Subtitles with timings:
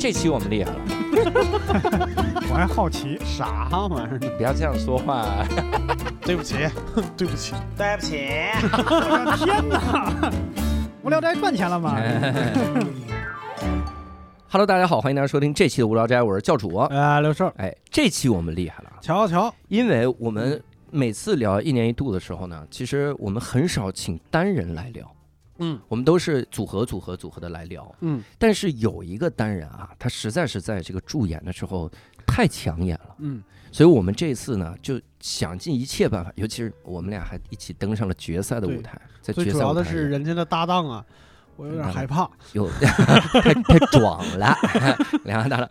[0.00, 0.80] 这期我们厉害了，
[2.48, 4.18] 我还好奇，啥玩意儿？
[4.38, 5.44] 不要这样说话。
[6.24, 6.54] 对不起，
[7.18, 8.16] 对不起，对不起，
[8.62, 10.32] 我的天哪！
[11.02, 12.00] 无聊斋赚钱了吗
[14.48, 16.76] ？Hello，大家好，欢迎大家收听这期的无聊斋，我是教主。
[16.76, 25.06] 啊，刘寿，哎，这期我们厉害了，瞧瞧，因为我们每次聊一年一度的时候呢，其实我们很少请单人来聊，
[25.60, 25.80] 嗯。
[25.88, 27.94] 我们都是组合、组合、组合的来聊。
[28.00, 28.22] 嗯。
[28.38, 31.90] 但是有一个单人啊，他实在是在这个助演的时候
[32.26, 41.04] 太抢眼了，嗯，所以我们这次呢就想尽一切办法，尤其是我们俩还一起登上了决赛的舞台，在最主要的决赛舞台是人家的搭档啊，
[41.60, 42.26] 我有点害怕。
[42.54, 44.56] 有 太太壮了，
[45.24, 45.68] 两个大了，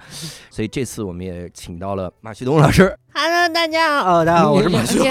[0.52, 5.08] 所以这次我们也请到了马旭东老师，Hello，大家好，哦，大家好，我是马旭东。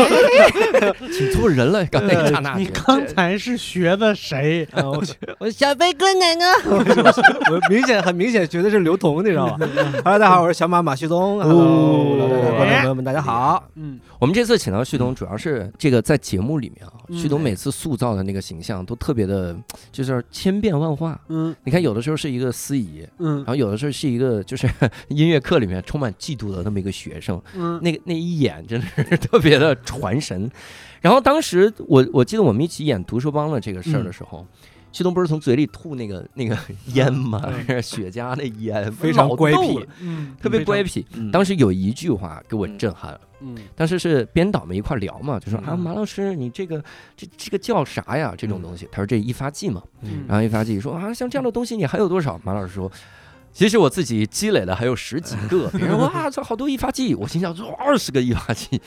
[1.13, 4.69] 请错人了，刚才一刹那你刚才是学的谁？
[4.71, 5.03] 呃我
[5.41, 9.57] 我小飞哥奶奶，我明显很明显觉得是刘同，你知道吗
[10.05, 11.41] ？Hello，大家好，我是小马马旭东。
[11.41, 12.17] Hello，
[12.57, 13.65] 观众朋友们，大家好。
[13.75, 19.57] 嗯，我们这次请到旭东，主要是这个在节目里面啊，嗯旭东每次塑造的那个形象都特别的，
[19.91, 21.21] 就是千变万化。
[21.29, 24.69] 嗯你看，有的时候是一个司仪，嗯然后有的时候是一个就是
[25.09, 30.51] 音乐课里面充满嫉妒的那么一个学生，嗯，那个那一眼真的是 特别的传神。
[31.01, 34.45] 然后当时我我记得我们一起演读书帮的这个事儿的时候，
[34.91, 36.59] 旭东不是从嘴里吐那个那个
[36.95, 37.41] 烟吗？
[37.81, 41.07] 雪茄的烟，非常老乖僻，嗯，特别乖僻。
[41.15, 43.21] 嗯当时有一句话给我震撼了。
[43.41, 46.83] 嗯当时是编导们一块聊嘛，就说啊，嗯马老师，你这个
[47.17, 48.35] 这这个叫啥呀？
[48.37, 49.83] 这种东西，他说这一发剂嘛。
[50.03, 52.41] 嗯然后一发剂说啊，像这样的东西你还有多少？
[52.45, 52.91] 马老师说，
[53.53, 55.69] 其实我自己积累了还有十几个。
[55.71, 58.81] 别人说哇，这好多一发剂，我心想这二十个一发剂，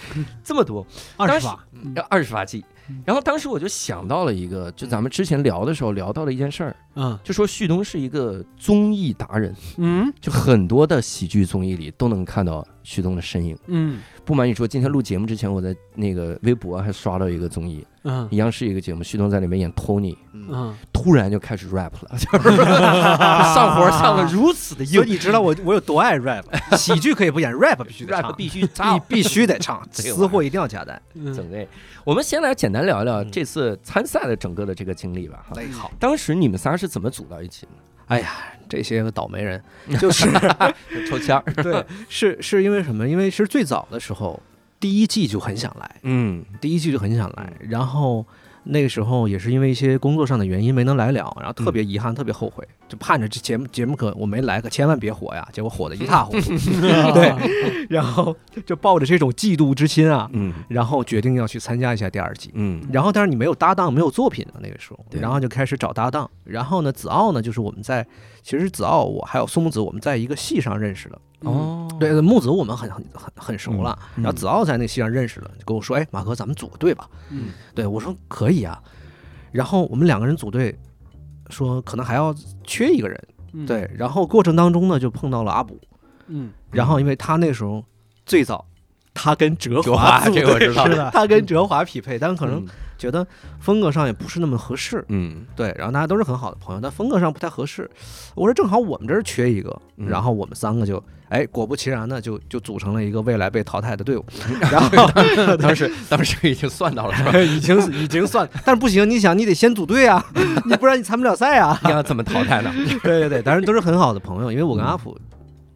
[0.44, 0.86] 这么多，
[1.18, 1.60] 二十发，
[1.96, 3.02] 要二十发剂嗯。
[3.06, 13.58] 然后当时我就想到了一个，就咱们之前聊的时候聊到了一件事儿，嗯就说旭东是一个综艺达人，嗯就很多的喜剧综艺里都能看到旭东的身影。
[13.68, 14.00] 嗯。
[14.24, 18.28] 不瞒你说，今天录节目之前，我在那个微博还刷到一个综艺，嗯。
[18.32, 24.92] 央视一个节目，旭东在里面演 Tony，嗯，突然就开始 rap 了， 就是上活上的如此的硬。
[24.92, 26.46] 所以你知道我我有多爱 rap，
[26.78, 29.00] 喜剧可以不演，rap 必须得，rap 唱，必须必唱。
[29.08, 31.02] 必须得唱，私货一定要加单。
[31.16, 31.34] 嗯。
[31.34, 31.68] 整的，
[32.06, 33.32] 我们先来简单聊聊嗯。
[33.32, 35.46] 这次参赛的整个的这个经历吧。
[35.74, 37.72] 好，当时你们仨是怎么组到一起的？
[38.08, 38.30] 哎呀，
[38.70, 39.62] 这些个倒霉人，
[40.00, 40.30] 就是
[41.10, 41.44] 抽签儿。
[41.64, 43.08] 对，是是因为什么？
[43.08, 44.42] 因为是最早的时候，
[44.80, 48.26] 第一季就很想来，嗯第一季就很想来，然后
[48.64, 56.50] 那个时候也是因为一些工作上的原因没能来了，然后特别遗憾，特别后悔，就盼着这节目节目可我没来，可千万别火呀，结果火的一塌糊涂，
[57.14, 58.36] 对，然后
[58.66, 62.52] 就抱着这种嫉妒之心啊，嗯然后决定要去参加一下第二季。
[62.54, 66.30] 嗯然后，但是你没有搭档，没有作品啊，那个时候，然后就开始找搭档。
[66.44, 68.06] 然后呢，子傲呢，就是我们在，
[68.42, 71.22] 其实子傲我还有苏木子，我们在一个戏上认识的。
[71.42, 78.82] 哦，对，木子我们很很很很熟了，嗯然后子傲在那个戏上认识了，就跟我说：“哎，马哥，咱们组个队吧。”嗯对我说：“可以啊。”
[79.52, 80.78] 然后我们两个人组队，
[81.50, 83.28] 说可能还要缺一个人。
[83.54, 85.76] 嗯对，然后过程当中呢，就碰到了阿卜，
[86.28, 87.84] 嗯然后因为他那时候
[88.26, 88.66] 最早，
[89.22, 92.68] 他跟哲哲华组队这个我知道是的，他跟哲华匹配，但可能嗯
[92.98, 93.26] 觉得
[93.60, 95.04] 风格上也不是那么合适。
[95.10, 97.90] 嗯对，然后大家都是很好的朋友，但风格上不太合适。
[98.34, 104.26] 我说正好我们这儿缺一个，嗯然后我们三个就，哎，果不其然呢，就就组成了一个未来被淘汰的队伍。
[104.72, 107.38] 然后当时当时已经算到了是吧？
[107.40, 110.24] 已 经已经算，但是不行，你想你得先组队啊，
[110.66, 111.80] 你不然你参不了赛啊。
[111.84, 112.72] 你要怎么淘汰呢？
[113.04, 115.18] 对对对，当然都是很好的朋友，因为我跟阿普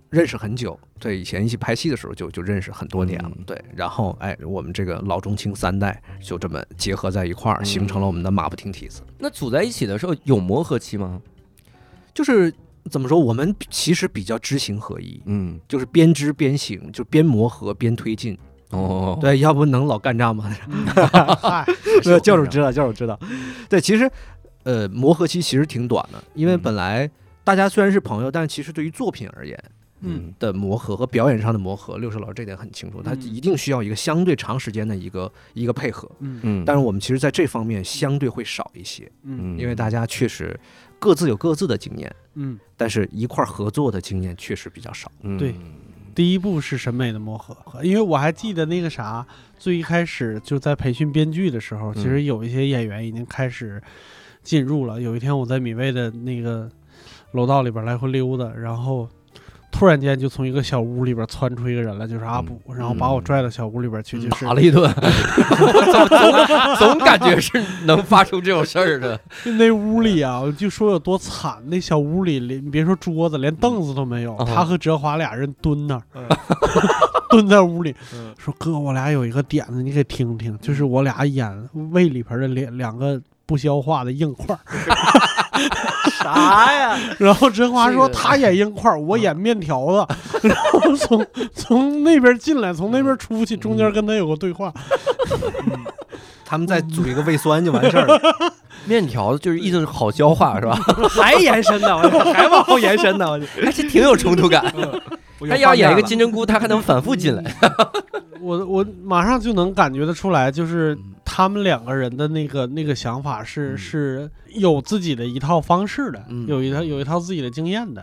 [0.09, 9.01] 认识很久，对，以前一起拍戏的时候就就认识很多年了，嗯对，然后哎，我们这个老中青三代就这么结合在一块儿，嗯形成了我们的马不停蹄子。
[9.19, 11.21] 那组在一起的时候有磨合期吗？
[12.13, 12.53] 就是
[12.89, 18.38] 怎么说，我们其实比较知行合一，嗯就是边知边行，就边磨合边推进。
[18.71, 20.49] 哦，对，要不能老干仗吗？
[21.41, 21.65] 嗨，
[22.03, 23.17] 对，教主知道，教主知道。
[23.69, 24.09] 对，其实
[24.63, 27.09] 呃，磨合期其实挺短的，因为嗯本来
[27.44, 29.57] 大家虽然是朋友，但其实对于作品而言
[30.06, 30.34] 嗯。
[30.40, 36.10] 的磨合和表演上的磨合，六叔老师这点很清楚，他嗯一定需要一个相对长时间的一个一个配合。
[36.19, 36.40] 嗯。
[36.44, 39.57] 嗯，但是我们其实在这方面相对会少一些，嗯。
[39.60, 40.60] 因为大家确实
[41.00, 45.12] 各自有各自的经验，嗯，但是一块儿合作的经验确实比较少。
[45.22, 45.38] 嗯。
[45.38, 45.54] 对
[46.13, 49.28] 第一步是审美的磨合，因为我还记得那个啥，
[49.60, 53.84] 最一开始就在培训编剧的时候，嗯其实有一些演员已经开始
[54.42, 55.02] 进入了。
[55.02, 56.72] 有一天我在米未的那个
[57.34, 59.10] 楼道里边来回溜达，然后
[59.77, 69.19] 突然间就从一个小屋里边窜出一个人来，就是阿布，然后把我拽到小屋里边去，就是打了一顿，总 总总感觉是能发生这种事儿的。
[69.57, 71.57] 那屋里啊，我就说有多惨。
[71.66, 74.33] 那小屋里连你别说桌子，连凳子都没有。
[74.38, 76.25] 哦他和哲华俩人蹲那儿，嗯
[77.30, 80.57] 蹲在屋里嗯说：“哥，我俩有一个点子，你给听听。
[80.60, 84.60] 就是我俩眼胃里边的两两个不消化的硬块儿。
[86.22, 86.98] 啥呀？
[87.19, 90.16] 然后甄华说这个他演硬块，我演面条子。
[90.48, 94.74] 然后从从那边进来，从那边出去，中间跟他有个对话。
[96.48, 98.19] 他们再组一个胃酸就完事儿了，
[98.85, 100.75] 面条就是意思是好消化是吧？
[101.09, 104.73] 还延伸呢，我还往后延伸呢，还是挺有冲突感。
[105.49, 107.43] 他要演一个金针，菇，他还能反复进来。
[108.39, 118.01] 我我马上就能感觉得出来，就是嗯他们两个人的那个那个想法是、嗯是有自己的一套方式的，嗯有一套有一套自己的经验的。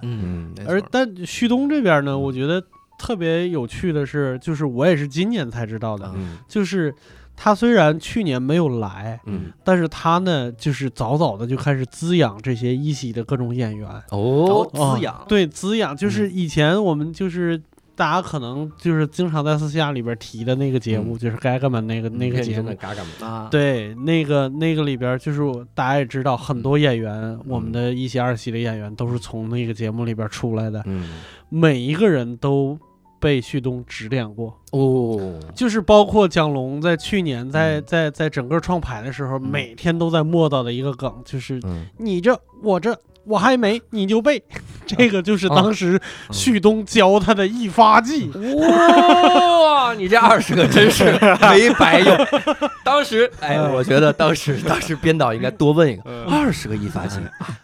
[0.66, 2.62] 而但旭东这边呢，我觉得
[2.98, 6.94] 特别有趣的是，就是我也是今年才知道的，嗯就是
[7.42, 17.60] 他虽然去年没有来，嗯，但是他呢，就是早早的就开始滋养这些一席的各种演员，哦，哦滋养，对滋养，就是以前我们就是。
[17.94, 21.18] 大家可能就是经常在私下里边提的那个节目，嗯。
[21.18, 23.26] 就是《该干嘛》那个那个节目真的，嘎嘎嘛。
[23.26, 25.40] 啊，对，那个那个里边，就是
[25.74, 31.10] 大家也知道，很多演员，我们的一席二席的演员都是从那个节目里边出来的，嗯，
[31.50, 32.76] 每一个人都
[33.22, 37.84] 被旭东指点过，哦，就是包括蒋龙在去年在嗯。
[37.86, 44.42] 在在整个创牌的时候，每天都在磨叨的一个梗，就是嗯，你这我这我还没你就背，
[44.84, 45.54] 这个就是啊。
[45.54, 46.00] 当时
[46.32, 48.28] 旭东教他的一发技。
[48.30, 51.04] 哇，你这二十个真是
[51.40, 52.16] 没白用。
[52.82, 57.18] 当时，哎，我觉得当时当时编导应该多问一个，二十个一发技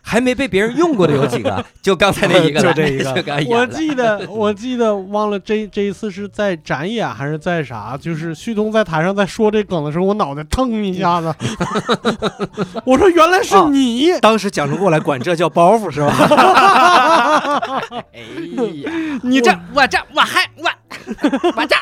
[0.09, 1.63] 还没被别人用过的有几个？
[1.83, 3.13] 就刚才那一个，就这一个。
[3.55, 7.95] 我记得，我记得忘了这这一次是在展演还是在啥？
[8.01, 11.35] 就是旭东在台上在说这梗的时候，我脑袋腾一下子，
[12.87, 17.61] 我说原来是你，当时蒋中过来管这叫包袱是吧？
[18.15, 18.21] 哎
[18.81, 18.91] 呀，
[19.23, 20.71] 你这我这我还我
[21.55, 21.77] 我这，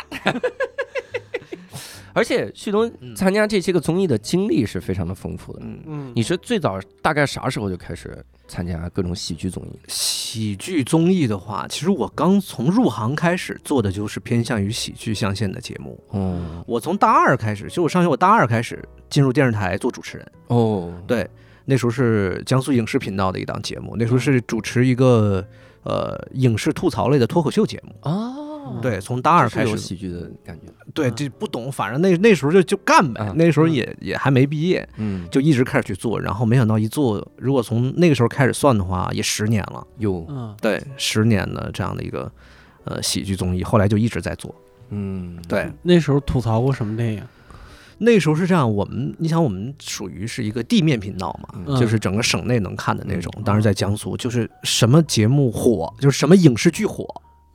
[2.16, 5.60] 而且旭东嗯参加这些个综艺的经历是非常的丰富的。
[5.62, 9.78] 嗯，嗯，你是最早大概啥时候就开始参加各种喜剧综艺？
[9.86, 16.02] 喜剧综艺的话，其实我刚从入行开始做的就是偏向于喜剧象限的节目。
[16.08, 20.32] 哦我从大二开始，就我上学，我大二开始进入电视台做主持人。
[20.46, 21.28] 哦，对，
[21.66, 25.46] 那时候是江苏影视频道的一档节目，那时候是主持一个
[25.82, 27.94] 呃影视吐槽类的脱口秀节目。
[28.66, 30.66] 哦，对，从大二开始有，喜剧的感觉。
[30.92, 42.30] 对，这不懂，反正那那时候就就干呗啊，那时候也也还没毕业，嗯，就一直开始去做，然后没想到一做，如果从那个时候开始算的话，也十年了，有，嗯，对，十年的这样的一个
[42.84, 44.54] 呃喜剧综艺，后来就一直在做。
[44.90, 47.22] 嗯，对，那时候吐槽过什么电影？
[47.98, 53.42] 那时候是这样，我们你想，我们属于是一个地面频道嘛，嗯就是整个省内能看的那种嗯。
[53.42, 57.06] 当时在江苏，就是什么节目火，就是什么影视剧火，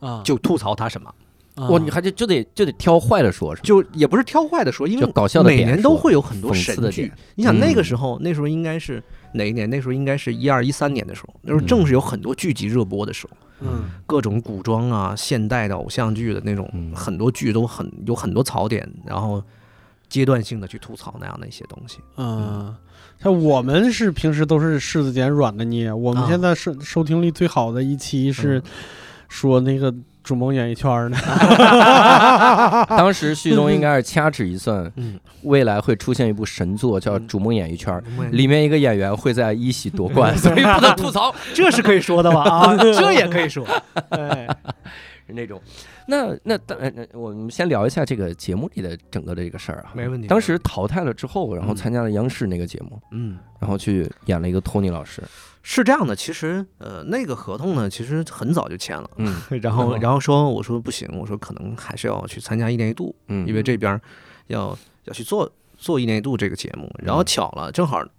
[0.02, 1.08] 啊，就吐槽他什么，
[1.54, 1.68] 啊。
[1.68, 3.66] 哇，你还得就得就得挑坏的说，是吧？
[3.66, 7.10] 就也不是挑坏的说，因为搞笑的每年都会有很多神剧。
[7.36, 9.02] 你想那个嗯时候，那时候应该是
[9.34, 9.70] 哪一年？
[9.70, 13.84] 那时候应该是一二一三年的时候，那时候正是有很多剧集热播的时候，嗯。
[14.06, 16.92] 各种古装啊、现代的偶像剧的那种，嗯。
[16.94, 19.42] 很多剧都很有很多槽点，然后
[20.08, 21.98] 阶段性的去吐槽那样的一些东西。
[22.16, 22.74] 嗯，
[23.22, 26.28] 像我们是平时都是柿子捡软的捏，我们啊。
[26.28, 28.62] 现在收收听率最好的一期是
[29.32, 31.16] 说那个逐梦演艺圈呢，
[32.86, 37.26] 当时旭东应该是掐指一算，嗯，未来会出现一部神作叫《嗯。
[37.26, 37.92] 逐梦演艺圈》，
[38.30, 42.42] 里里面一个演员会在一喜夺冠， 所以不能吐槽，这是可以说的吧？
[42.44, 43.66] 啊， 这也可以说。
[45.32, 45.60] 那种。
[46.06, 49.92] 那那当然，那我们先聊一下这个节目里的整个的这个事儿啊。
[49.94, 55.22] 没问题当时淘汰了之后，然后嗯参加了央视那个节目，嗯，然后去演了一个托尼老师。
[55.64, 59.08] 是这样的，其实呃，那个合同呢，其实很早就签了。
[59.18, 64.00] 嗯然后，哦然后说，我说不行，我说可能还是要去参加一年一度，嗯，因为这边儿
[64.48, 66.92] 要要去做做一年一度这个节目。
[66.98, 68.10] 然后巧了，正好嗯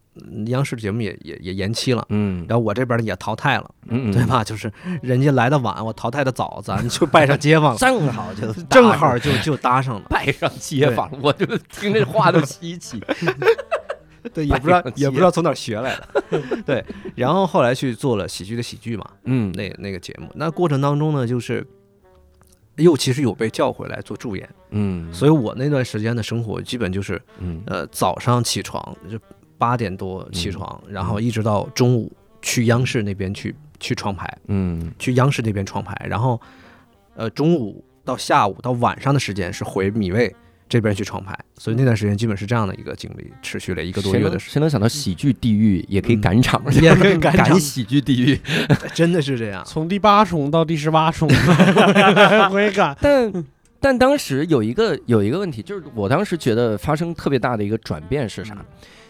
[0.48, 4.24] 央视节目也也也延期了，嗯然后我这边儿也淘汰了，嗯对？
[4.26, 4.44] 吧？
[4.44, 10.06] 就是人家来的晚，我淘汰的早，咱 就拜上街坊了，正好就 正好就就搭上了。
[10.10, 13.02] 拜上街坊，我就听这话都稀奇。
[14.34, 16.42] 对，也不知道也不知道从哪儿学来的。
[16.66, 20.30] 对，然后后来去做了喜剧的喜剧嘛，嗯，那那个节目。
[20.36, 21.66] 那过程当中呢，就是
[22.78, 29.20] 又其实有被叫回来做助演，嗯，所以我那段时间的生活基本就是嗯呃早上起床就
[29.58, 34.92] 八点多起床，然后一直到中午去央视那边去去创牌，嗯。
[35.00, 36.40] 去央视那边创牌，然后
[37.16, 40.34] 呃中午到下午到晚上的时间是回米未
[40.68, 47.58] 这边去创牌，所以那段时间基本是这样的一个经历，持续了一个多月的时谁能想到喜剧地狱也可以嗯赶场， 也可以赶场。
[47.60, 48.40] 喜剧地狱？
[48.94, 49.64] 真的是这样。
[49.66, 52.98] 从第八重到第十八重，来回赶。
[53.00, 53.46] 但
[53.80, 58.56] 但当时有一个有一个问题，就是我当时觉得发生特别大的一个转变是啥？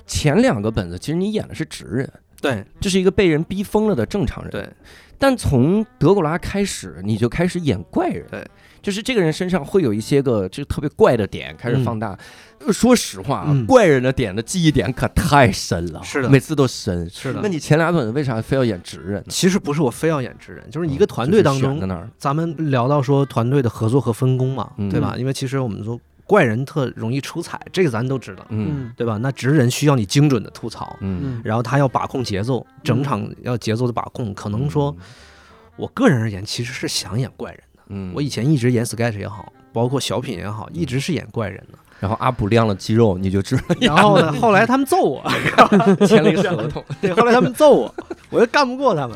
[0.05, 4.51] 前两个本子其实你演的是直人，对这是一个被人逼疯了的正常人。
[4.51, 4.67] 对，
[5.17, 8.25] 但从德古拉开始，你就开始演怪人。
[8.29, 8.45] 对，
[8.81, 12.17] 就是这个人身上会有一些个就特别怪的点开始放大。
[12.65, 17.10] 呃说实话怪人的点的记忆点可太深了，是的每次都深。
[17.10, 19.25] 是的那你前俩本子为啥非要演直人呢？
[19.27, 21.77] 其实不是我非要演直人，就是一个团队当中
[22.17, 25.15] 咱们聊到说团队的合作和分工嘛，嗯对吧？
[25.17, 26.00] 因为其实我们说
[26.34, 29.20] 怪人特容易出彩，这个咱都知道，嗯对吧？
[29.22, 34.34] 那直人需要你精准的吐槽，嗯，嗯然后他要把控节奏，整场要节奏的把控。
[34.34, 34.96] 可能说，
[35.75, 37.84] 我个人而言，其实是想演怪人的。
[37.90, 41.78] 嗯，我以前一直演 sketch 也好，包括小品也好，一直是演怪人的。
[42.00, 45.24] 然后阿普亮了肌肉，你就知道然后呢， 后来他们揍我，
[46.08, 46.84] 签了一个合同。
[47.00, 47.96] 对，后来他们揍我，
[48.32, 49.16] 我又干不过他们。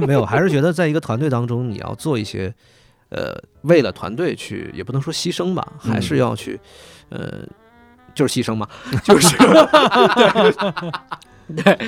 [0.00, 2.52] 没有，还是觉得在一个团队当中，你要做一些，
[3.10, 6.58] 呃，为了团队去，也不能说牺牲吧，还是要去，
[7.10, 7.46] 呃，
[8.14, 8.68] 就是牺牲嘛，
[9.04, 9.36] 就是，
[11.54, 11.78] 对， 对，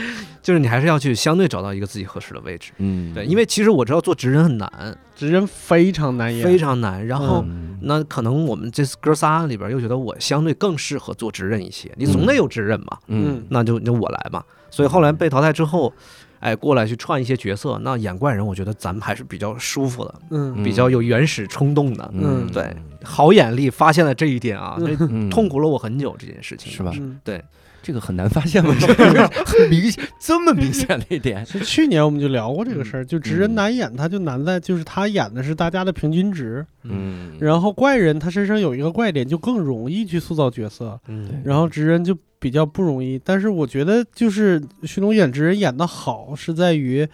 [0.42, 2.72] 就是你还是要去相对找到一个自己合适的位置。
[2.78, 7.06] 嗯，对，因为其实我知道做职人很难，直人非常难演，非常难。
[7.06, 14.44] 然后，嗯那可能我们这哥仨里边又觉得我相对更适合做职人一些，你总得有职人嘛，嗯那就就我来吧。
[14.70, 15.92] 所以后来被淘汰之后，
[16.40, 22.10] 哎，过来去串一些角色，那演怪人，我觉得咱们还是比较舒服的，嗯比较有原始冲动的。
[22.14, 27.42] 嗯对，好眼力发现了这一点啊，这嗯痛苦了我很久这件事情，是吧嗯，对，
[27.82, 28.74] 这个很难发现吗？
[28.80, 31.44] 这个很明显，这么明显的一点。
[31.44, 42.16] 其实去年我们就聊过这个事儿，就直人嗯难演，他就难在就是他演的是大家的平均值，嗯，然后怪人他身上有一个怪点，就更容易去塑造角色，嗯然后直人就
[42.46, 43.20] 比较不容易。
[43.24, 47.04] 但是我觉得就是徐东演直人演的好，是在于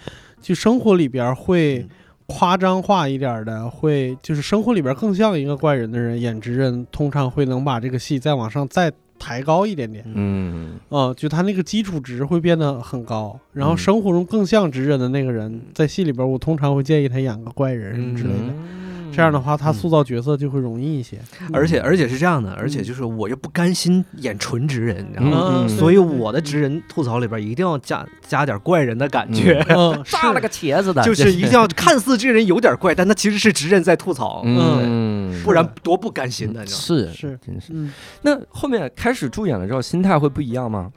[0.43, 1.89] 就生活里边会嗯
[2.27, 10.05] 夸张化一点的，会就是生活里边更像一个怪人的人演直人，通常会能把这个戏再往上再抬高一点点。
[10.15, 18.53] 嗯啊、就他那个基础值会变得很高，然后嗯生活中更像直人的那个人，在戏里边，我通常会建议他演个怪人之类的。
[18.53, 21.19] 嗯这样的话，他塑造角色就会容易一些。
[21.53, 25.65] 而且而且是这样的，而且就是我又不甘心演纯直人，你知道吗？
[25.67, 36.83] 嗯，所以我的直人吐槽里边一定要加加点怪人的感觉，嗯，炸 了个茄子的，就是一定要看似这人有点怪，但他其实是直人在吐槽，嗯，不然多不甘心的，你知道吗？
[36.85, 37.69] 是是真是。
[37.73, 37.93] 嗯，
[38.23, 40.91] 那后面开始助演了之后，心态会不一样吗？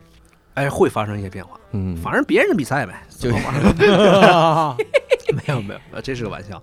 [0.56, 3.44] 哎，会发生一些变化，嗯，反正别人的比赛呗，就玩
[5.36, 6.62] 没有没有，呃这是个玩笑。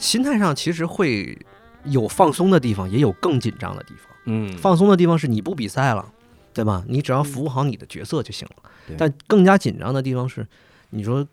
[0.00, 1.38] 心态上其实会
[1.84, 4.06] 有放松的地方，也有更紧张的地方。
[4.26, 6.12] 嗯放松的地方是你不比赛了，
[6.52, 6.84] 对吧？
[6.88, 8.96] 你只要服务好你的角色就行了对。
[8.96, 10.46] 但更加紧张的地方是，
[10.90, 11.26] 你说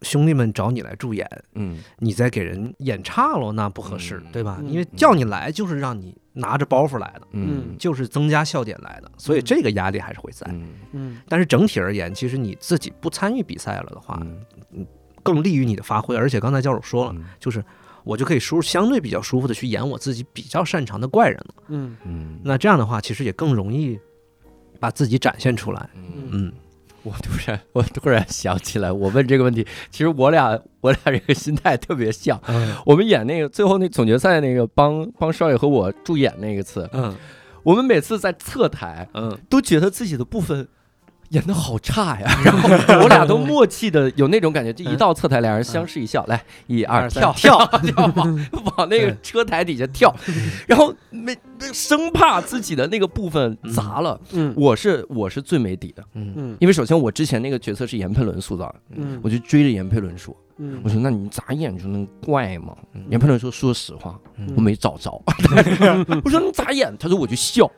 [0.00, 4.58] 兄弟们找你来助演，嗯你再给人演差了，那不合适，嗯对吧？
[4.60, 10.46] 嗯因为叫你来就是让你拿着包袱来的，嗯就是增加笑点来的，所以这个压力还是会在。
[10.50, 14.18] 嗯嗯但是整体而言，其实你自己不参与比赛了的话，
[14.72, 14.86] 嗯
[15.22, 16.16] 更利于你的发挥。
[16.16, 17.62] 而且刚才教授说了，嗯就是
[18.04, 21.54] 我就可以舒相对比较舒服的去演我自己比较擅长的怪人了。
[21.68, 23.98] 嗯嗯，那这样的话，其实也更容易
[24.80, 25.88] 把自己展现出来。
[25.94, 26.52] 嗯嗯，
[27.02, 32.40] 我突然我突然想起来，我问这个问题，其实我俩我俩这个心态特别像。
[32.84, 37.14] 我们演那个最后那总决赛那个帮帮少爷和我助演那一次，嗯
[37.62, 40.66] 我们每次在侧台嗯都觉得自己的部分
[41.32, 42.68] 演的好差呀， 然后
[43.02, 47.58] 我俩都默契的有那种感觉，就一到侧台，俩人相视一笑，来一二跳跳。
[47.82, 48.46] 跳 往
[48.76, 50.14] 往那个车台底下跳，
[50.66, 51.36] 然后没
[51.72, 54.20] 生怕自己的那个部分砸了。
[54.32, 54.52] 嗯。
[54.56, 56.32] 我是我是最没底的，嗯。
[56.36, 56.56] 嗯。
[56.60, 59.18] 因为首先我之前那个角色是严佩伦塑造的，嗯。
[59.22, 60.80] 我就追着严佩伦说，嗯。
[60.84, 62.76] 我说那你咋演就能怪吗？
[62.92, 63.02] 嗯。
[63.08, 64.52] 严佩伦说说实话，嗯。
[64.54, 65.10] 我没找着。
[66.24, 66.94] 我说你咋演？
[66.98, 67.70] 他说我就笑，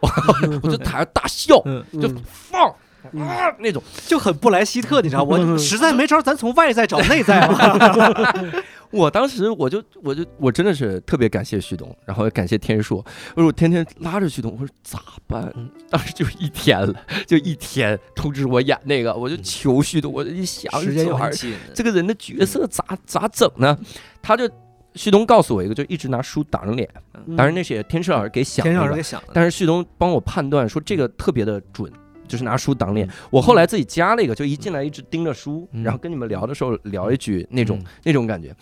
[0.62, 2.74] 我就台上大笑，嗯，就放。
[3.18, 8.32] 啊，那种就很布莱希特，你知道，我 实在没招，咱从外在找内在嘛。
[8.90, 15.68] 我当时我就我就我真的是特别感谢旭东，然后也感谢天硕，我说我天天拉着旭东，我说咋办嗯？
[15.90, 16.94] 当时就一天了，
[17.26, 23.76] 就一天通知我演那个，我就求旭东，我就一想时间这玩意儿又很紧，这个人的角色咋咋整呢？
[24.22, 24.48] 他就
[24.94, 26.88] 旭东告诉我一个，就一直拿书挡着脸，
[27.26, 29.22] 嗯当然那是也天硕老师给想的。
[29.32, 31.92] 但是旭东帮我判断说这个特别的准，
[32.28, 33.08] 就是拿书挡脸。
[33.30, 38.54] 我后来自己加了一个，就一进来一直盯着书，嗯然后跟你们聊的时候聊一句那种、嗯那种感觉。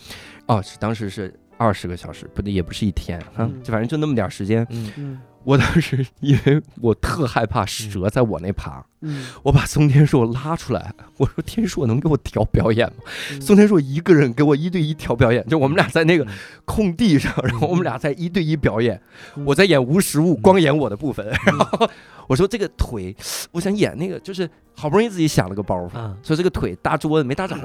[0.46, 4.66] 哦，是当时是二十个小时，不对，也不是一天啊，嗯就反正就那么点时间。
[4.70, 9.26] 嗯嗯我当时因为我特害怕蛇在我那爬，嗯。
[9.42, 13.04] 我把宋天硕拉出来，我说天硕能给我调表演吗？
[13.32, 13.40] 嗯？
[13.40, 16.28] 宋天硕一个人给我一对一调表演，就我们俩在那个嗯。
[16.64, 19.00] 空地上，然后我们俩在一对一表演，
[19.36, 19.44] 嗯。
[19.44, 21.90] 我在演无实物，光演我的部分， 然后
[22.28, 23.14] 我说这个腿，
[23.50, 27.56] 我想演那个，就是好不容易自己想了个包袱，啊，说这个腿搭桌子没搭着，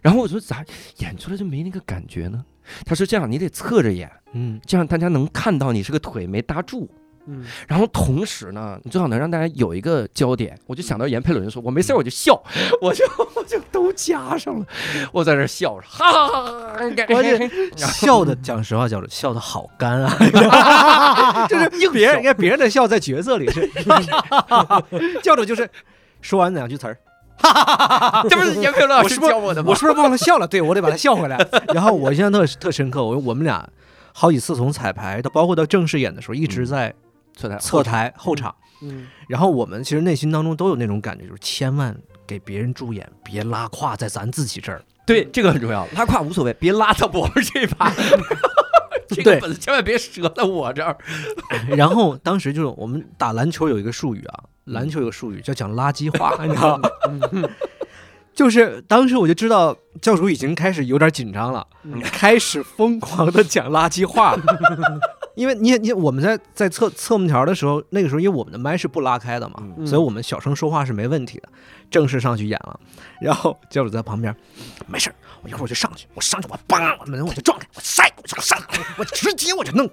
[0.00, 0.64] 然后我说咋
[0.98, 2.44] 演出来就没那个感觉呢？
[2.84, 6.90] 他说这样你得侧着演，嗯这样大家能看到你是个腿没搭住。
[7.24, 10.58] 嗯然后同时呢，你最好能让大家有一个焦点。
[10.66, 12.34] 我就想到严佩伦说：“我没事儿我就笑，
[12.82, 13.04] 我就
[13.36, 14.66] 我就都加上了，
[15.12, 16.42] 我在那笑着，哈哈哈
[16.74, 17.06] 哈！
[17.06, 23.70] 关键笑的，讲实话，叫主笑的好干啊， 就是别人，你看别人的笑在角色里是，
[25.22, 25.70] 教主就是
[26.20, 26.98] 说完两句词儿，
[28.28, 29.70] 这不是严佩伦老师不教我的吗？
[29.70, 30.46] 我是不是忘了笑了？
[30.46, 31.36] 对我得把他笑回来。
[31.74, 33.68] 然后我印象特特深刻，我我们俩
[34.12, 36.94] 好几次从彩排到包括到正式演的时候，一直在
[37.36, 38.54] 侧台侧台后场。
[38.84, 41.96] 嗯然后我们其实内心当中都有那种感觉，就是千万
[42.26, 44.82] 给别人助演，别拉胯在咱自己这儿。
[45.06, 47.92] 对这个很重要，拉胯无所谓， 别拉到我们这一趴。
[49.08, 50.96] 这个本子千万别折在我这儿。
[51.68, 56.88] 然后当时就是我们打篮球有一个术语啊，篮球有个术语叫讲垃圾话， 你知道吗？
[57.32, 57.48] 嗯
[58.34, 64.42] 就是当时我就知道教主已经开始有点紧张了，嗯开始疯狂的讲垃圾话了。
[65.34, 71.48] 因为你你我们在在测测幕条的时候，那个时候因为我们的麦是不拉开的嘛，嗯所以我们小声说话是没问题的。
[71.90, 72.80] 正式上去演了，
[73.20, 74.34] 然后教主在旁边，
[74.86, 78.58] 没事儿我一会儿我就上去，我上去我梆门我就撞开，我塞我就上，
[78.96, 79.86] 我直接我就弄，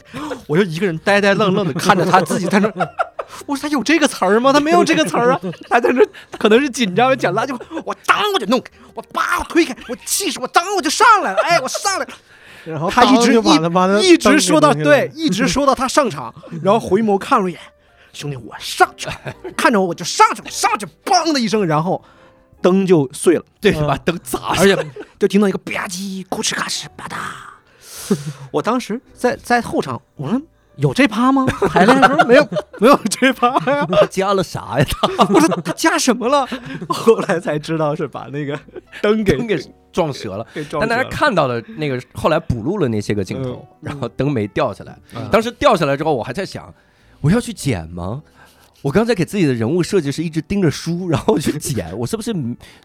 [0.47, 2.71] 我就一个人呆呆愣愣的看着他自己在那。
[3.45, 4.53] 我说他有这个词儿吗？
[4.53, 6.01] 他没有这个词儿啊， 他在那
[6.37, 12.13] 可能是紧张讲垃圾话，我当我就弄开，我叭我推开，我气势我当我就上来了，哎我上来了，
[12.69, 16.33] 然后他一直当就把他把他一直说到对，一直说到他上场，
[16.63, 17.59] 然后回眸看了一眼，
[18.13, 22.03] 兄弟，我上去了，看着我我就上去了，上去，梆的一声，然后
[22.61, 24.77] 灯就碎了，对，嗯把灯砸而且
[25.19, 28.15] 就听到一个吧唧、咕哧嘎哧、吧嗒。
[28.51, 30.41] 我当时在在后场，我说
[30.79, 31.45] 有这趴吗？
[31.69, 32.47] 排练的时候没有
[32.79, 33.85] 没有这趴呀。
[33.91, 34.85] 他 加了啥呀？
[35.29, 36.47] 我说他加什么了？
[36.89, 38.57] 后来才知道是把那个
[39.01, 39.59] 灯给灯给
[39.91, 40.45] 撞折了。
[40.79, 44.97] 但大家看到的那个后来补录了那些个镜头，然后灯没掉下来。
[45.15, 46.73] 嗯当时掉下来之后，我还在想，
[47.21, 48.21] 我要去捡吗？
[48.81, 52.31] 我刚才给自己的人物设计是一直盯着书，然后去剪，我是不是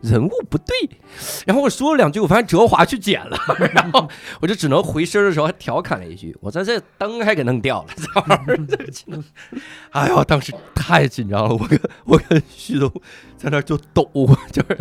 [0.03, 0.91] 人物不对？
[1.47, 3.39] 然后我说了两句，我发现哲华去剪了，
[3.73, 4.09] 然后
[4.41, 7.89] 我就只能回身的时候还调侃了一句：“我在这灯还给弄掉了。
[7.97, 9.23] 这玩意儿这技能”
[9.93, 12.91] 哎呦，当时太紧张了，我跟我跟旭东
[13.37, 14.09] 在那就抖，
[14.51, 14.79] 就是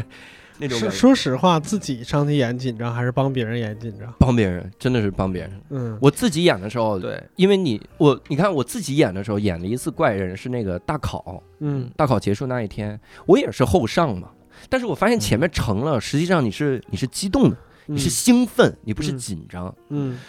[0.57, 4.13] 那种是说实话，自己上去演紧张还是帮别人演紧张？
[4.19, 5.61] 帮别人，真的是帮别人。
[5.69, 14.29] 嗯，我自己演的时候，对，因为你我你看我自己演的时候，演了一次怪人是那个大考，嗯大考结束那一天，我也是后上嘛。
[14.69, 19.75] 但是我发现前面成了，实际上你是你是激动的，你是兴奋，你不是嗯紧张。
[19.89, 20.19] 嗯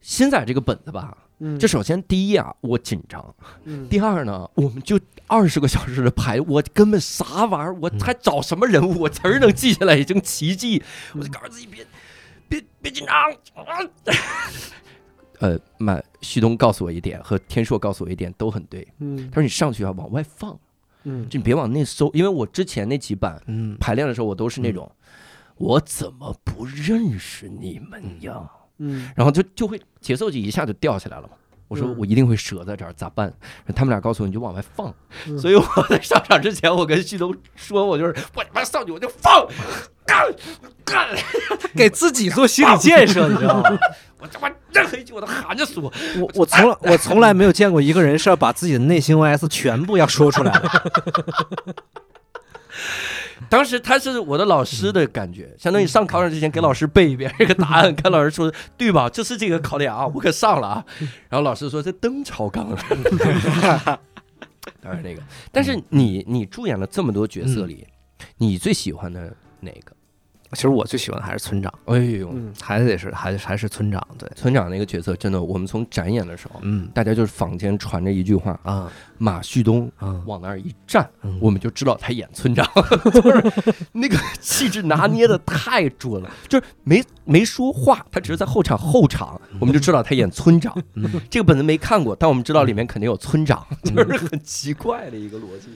[0.00, 3.20] 现在这个本子吧，嗯，这首先第一啊，我紧张；
[3.64, 10.82] 嗯第二呢，我们就二十个小时的排，我根本啥玩意儿，我还找什么人物，我词儿能记下来已经奇迹。
[11.14, 11.86] 我就告诉自己别
[12.48, 13.16] 别别紧张。
[13.64, 13.80] 啊
[15.40, 18.86] 呃，满旭东告诉我一点，和天硕告诉我一点都很对。
[18.98, 20.58] 嗯他说你上去要往外放，
[21.04, 24.92] 嗯就你别往内搜，因为我之前那几版嗯排练的时候，我都是那种，
[25.56, 28.50] 我怎么不认识你们呀？
[28.80, 31.30] 嗯然后就就会节奏就一下就掉下来了嘛。
[31.68, 33.32] 我说嗯我一定会折在这儿，咋办？
[33.76, 34.92] 他们俩告诉我你就往外放。
[35.26, 39.46] 嗯所以我在上场之前，我跟旭东说，我就是我他妈上去我就放，
[40.04, 40.26] 干
[40.84, 41.08] 干，
[41.76, 43.78] 给自己做心理建设，你知道吗？
[44.18, 45.84] 我他妈任何一句我都含着说。
[46.18, 51.72] 我我从来我从来没有见过一个人是要把自己的内心 OS 全部要说出来的。
[53.48, 59.08] 当时他是我的老师的感觉，相当于上考场之前给老师背一遍 这个答案， 看老师说对吧？
[59.08, 60.84] 这是这个考点啊，我可上了啊。
[61.28, 62.78] 然后老师说这灯超纲了。
[64.82, 67.86] 当然那个，但是你你主演了这么多角色里，
[68.36, 69.92] 你最喜欢的哪个？
[70.52, 72.52] 其实我最喜欢的还是村长，哎呦，嗯。
[72.60, 76.88] 还得是还是还是村长，对，村长那个角色真的，我们从展演的时候，嗯。
[76.94, 78.90] 大家就是坊间传着一句话：啊。
[79.22, 81.38] 马旭东啊，往那儿一站，嗯。
[81.40, 82.66] 我们就知道他演村长，
[83.12, 83.52] 就是
[83.92, 90.74] 那个气质拿捏的太准了， 就是没没说话，他只是在后场后场，我们就知道他演村长。
[90.94, 91.20] 嗯。
[91.28, 95.68] 这个本子没看过，但我们知道里面肯定有村长，就是很奇怪的一个逻辑。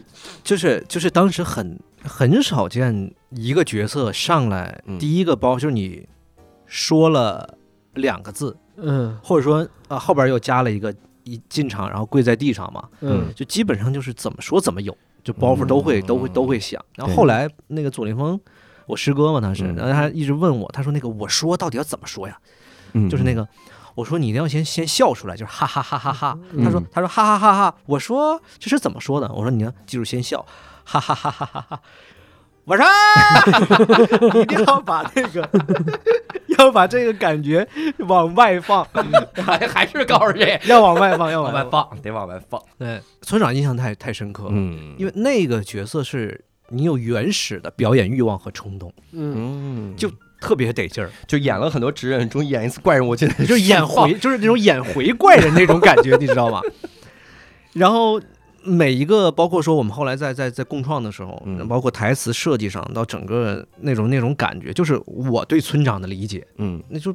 [0.42, 6.08] 就是就是当时很很少见一个角色上来嗯第一个包就是你
[6.66, 7.56] 说了
[7.94, 10.94] 两个字，嗯或者说啊后边又加了一个
[11.24, 16.82] 一进场然后跪在地上嘛，嗯就基本上就是怎么说怎么有，就包袱都会、嗯都会都会响。
[16.94, 18.40] 然后后来那个左凌峰，
[18.86, 22.38] 我师哥嘛他是，嗯然后他一直问我，他说那个我说到底要怎么说呀？
[22.92, 23.46] 嗯就是那个。
[23.96, 26.36] 我说你一定要先先笑出来，就是哈哈哈哈哈。
[26.50, 27.76] 嗯他说他说哈哈哈哈。
[27.86, 29.32] 我说这是怎么说的？
[29.32, 30.44] 我说你要记住先笑，
[30.84, 31.80] 哈哈哈哈哈哈。
[32.66, 32.86] 晚上。
[34.42, 35.48] 一定要把那个
[36.58, 37.66] 要把这个感觉
[37.98, 38.86] 往外放，
[39.36, 41.88] 还还是告诉这要往外放，要往外放。
[42.02, 42.60] 得往外放。
[42.78, 44.44] 对，村长印象太太深刻。
[44.44, 44.50] 了。
[44.52, 44.94] 嗯。
[44.98, 49.34] 因为那个角色是你有原始的表演欲望和冲动，嗯。
[49.36, 56.60] 嗯，就特别得劲儿，就演了很多职人，终于演一次怪人，我记得就演回，就是那种演回怪人那种感觉，你知道吗？
[57.72, 58.20] 然后
[58.64, 67.14] 每一个，包括说我们后来在在在共创的时候，嗯包括台词设计上，到整个那种那种感觉，就是我对村长的理解，嗯那就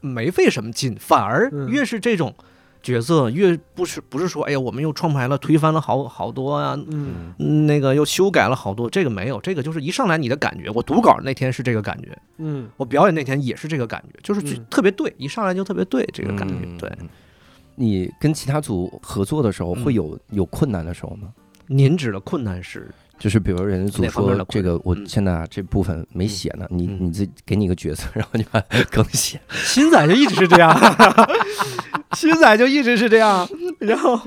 [0.00, 2.34] 没费什么劲，反而嗯越是这种。
[2.82, 10.70] 角色越不是不是说，哎呀，我们又创牌了，推翻了好好多啊、嗯嗯那个又修改了好多，这个没有，这个就是一上来你的感觉。
[10.70, 16.54] 我读稿那天是这个感觉，嗯我表演那天也是这个感觉，就是嗯特别对，一上来就特别对这个感觉。
[16.62, 16.90] 嗯对，
[17.76, 21.28] 你跟其他组合作的时候嗯会有有困难的时候吗？
[21.66, 29.40] 您指的困难是，就是比如人家组说这个我嗯现在啊这部分没写呢，你嗯你自己给你一个角色， 然后你把它更写。
[29.50, 30.76] 新仔就一直是这样，
[32.16, 33.48] 新仔就一直是这样。
[33.78, 34.20] 然后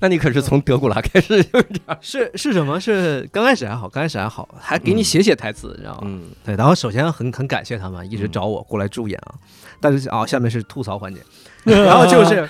[0.00, 1.98] 那你可是从德古拉开始就是这样。
[2.00, 2.78] 是是什么？
[2.80, 6.00] 是刚开始还好，刚开始还好，还给你写写台词，你知道吗？
[6.04, 9.34] 嗯对，然后首先很很感谢他们一直找我过来助演啊，
[9.80, 11.20] 但是啊，下面是吐槽环节，
[11.64, 12.48] 然后就是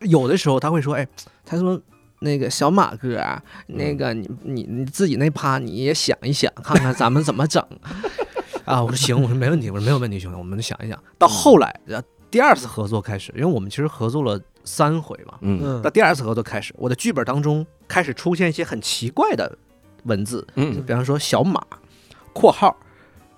[0.00, 1.06] 有的时候他会说，哎，
[1.44, 1.80] 他说
[2.20, 7.64] 那个小马哥啊，那个你你你自己那趴你也想一想，看看咱们怎么整
[8.64, 8.82] 啊。
[8.82, 10.98] 我说行，我说没问题，我说没有问题，兄弟，我们想一想。
[11.18, 19.56] 到后来，然后第二次合作开始，因为我们其实合作了三回嘛，嗯嗯到第二次合作开始，我的剧本当中开始出现一些很奇怪的
[20.04, 21.62] 文字，嗯比方说小马
[22.34, 22.76] （括号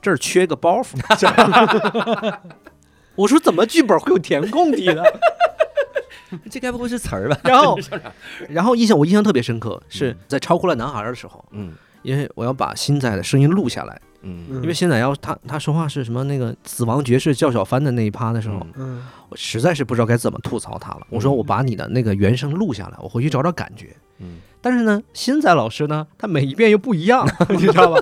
[0.03, 0.97] 这儿缺个包袱），
[3.17, 5.03] 我说怎么剧本会有填空题呢？
[6.51, 7.39] 这该不会是词儿吧？
[7.45, 7.79] 然后，
[8.49, 21.07] 然后印象我印象特别深刻，是在超过了男孩的时候，嗯因为我要把新仔的声音录下来，嗯嗯因为新仔要他他说话是什么那个死亡爵士叫小帆的那一趴的时候，嗯我实在是不知道该怎么吐槽他了。
[21.11, 23.95] 我说我把你的那个原声录下来，我回去找找感觉。
[24.19, 28.01] 嗯但是呢，新仔老师呢，他每一遍又不一样，你知道吧？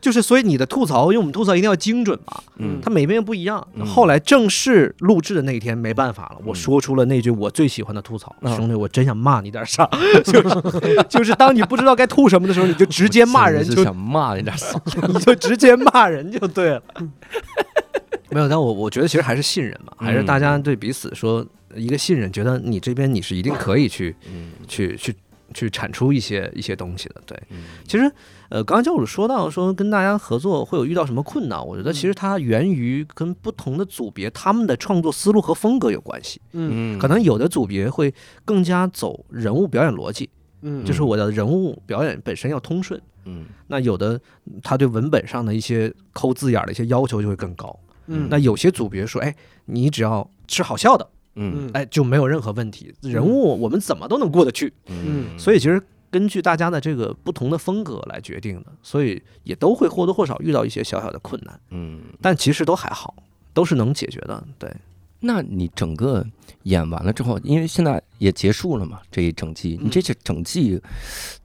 [0.00, 3.66] 就是所以你的吐槽，因为我们吐槽一定要精准嘛，嗯他每一遍不一样。
[3.74, 9.88] 嗯后来正式录制的那一天，没办法了，我嗯说出了那句我最喜欢的吐槽：啊兄弟，我真想骂你点啥？
[10.24, 14.80] 就是就是当你不知道该吐什么的时候，你就直接骂人，就想骂你点啥。
[15.08, 16.82] 你就直接骂人就对了。
[18.30, 25.14] 没有，但我我觉得其实还是信任嘛，还是大家对彼此说一个信任，觉得你这边你是一定可以去嗯去去
[25.52, 27.20] 去产出一些一些东西的。
[27.26, 27.58] 对，嗯
[27.88, 28.10] 其实
[28.50, 36.40] 呃，刚刚教主说到说跟大家合作会有遇到什么困难，我觉得其实它源于跟不同的组别他们的创作思路和风格有关系。
[36.52, 38.12] 嗯嗯可能有的组别会
[38.44, 40.28] 更加走人物表演逻辑，
[40.62, 43.00] 嗯就是我的人物表演本身要通顺。
[43.24, 44.20] 嗯那有的
[44.62, 47.78] 他对文本上的一些抠字眼儿的一些要求就会更高。
[48.08, 49.32] 嗯那有些组别说，哎，
[49.66, 52.92] 你只要是好笑的，嗯嗯哎，就没有任何问题。
[53.02, 54.72] 人物我们怎么都能过得去。
[54.86, 55.80] 嗯，所以其实
[56.10, 63.14] 根据大家的这个不同的风格来决定的，所以也都会或多或少遇到一些小小的困难，嗯，但其实都还好，
[63.54, 64.42] 都是能解决的。
[64.58, 64.74] 对，
[65.20, 66.26] 那你整个
[66.64, 70.80] 演完了之后，因为现在也结束了嘛，这一整季，你这这整季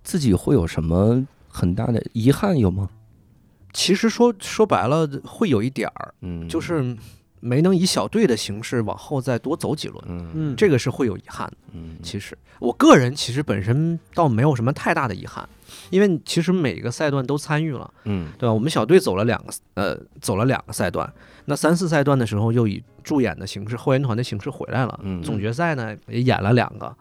[0.03, 2.89] 自己会有什么很大的遗憾有吗？
[3.71, 6.95] 其实说说白了会有一点儿，嗯，就是
[7.45, 10.31] 没能以小队的形式往后再多走几轮，嗯。
[10.33, 10.55] 嗯。
[10.55, 11.57] 这个是会有遗憾的。
[11.73, 11.97] 嗯。
[12.01, 12.35] 其实。
[12.59, 15.47] 我个人其实本身倒没有什么太大的遗憾，
[15.91, 18.29] 因为其实每个赛段都参与了，嗯。
[18.39, 18.53] 对吧？
[18.53, 21.11] 我们小队走了两个呃走了两个赛段，
[21.45, 25.21] 那三四赛段的时候又以助演的形式、后援团的形式回来了，嗯。
[25.21, 26.95] 总决赛呢也演了两个，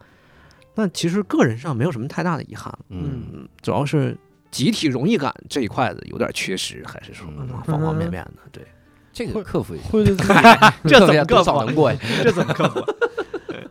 [0.74, 3.22] 那其实个人上没有什么太大的遗憾，嗯。
[3.32, 4.14] 嗯，主要是
[4.50, 7.48] 集体荣誉感这一块子有点缺失，还是说嗯。
[7.64, 8.66] 方方面面的，对，
[9.14, 10.32] 这个克服一下，会对自己
[10.86, 11.98] 这怎么克服能过呀？
[12.22, 12.80] 这怎么克服？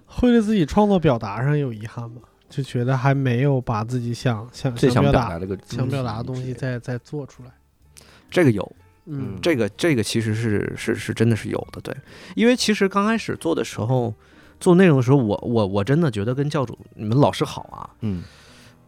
[0.07, 2.21] 会对自己创作表达上有遗憾吗？
[2.49, 7.49] 就觉得还没有把自己想想最想表达表达的个想表达的东西西，再再做出来。
[8.29, 8.71] 这个有，
[9.05, 11.95] 嗯这个这个其实是是是真的是有的，对，
[12.35, 14.13] 因为其实刚开始做的时候，
[14.59, 18.23] 做内容的时候，我我我真的觉得跟教主你们老师好啊，嗯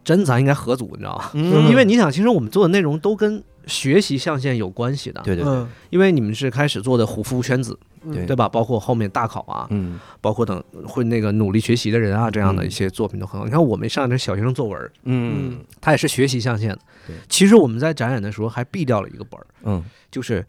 [0.06, 1.30] 真咱应该合组，你知道吗？
[1.34, 1.68] 嗯。
[1.68, 5.68] 因为你想，其实我们做的内容都跟学习象限有关系的，对对对，嗯。
[5.90, 7.76] 因为你们是开始做的虎父圈子，
[8.12, 8.48] 对对吧？
[8.48, 9.98] 包括后面大考啊，嗯。
[10.20, 13.44] 包括等会那个努力学习的人啊，这样的一些作品都很好。
[13.44, 15.58] 你看我们上这小学生作文，嗯。
[15.80, 16.78] 它也是学习象限的。
[17.08, 17.16] 对。
[17.28, 19.84] 其实我们在展演的时候还避掉了一个本儿，嗯。
[20.08, 20.46] 就是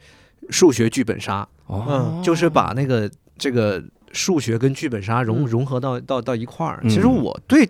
[0.52, 5.46] 数学剧本杀，哦，就是把那个这个数学跟剧本杀融嗯。
[5.48, 6.80] 融合到到到一块儿。
[6.84, 6.90] 嗯。
[6.90, 7.68] 其实我对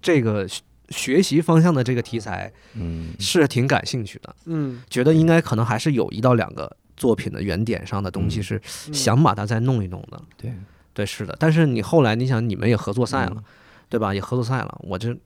[0.00, 10.22] 这个学学习方向的这个题材嗯是挺感兴趣的，嗯觉得应该可能还是有一到两个作品的原点上的东西嗯是嗯想把它再弄一弄的。
[10.36, 10.52] 对，
[10.94, 11.36] 对，是的。
[11.40, 13.44] 但是你后来你想，你们也合作赛了，嗯
[13.88, 14.14] 对吧？
[14.14, 15.16] 也合作赛了，我这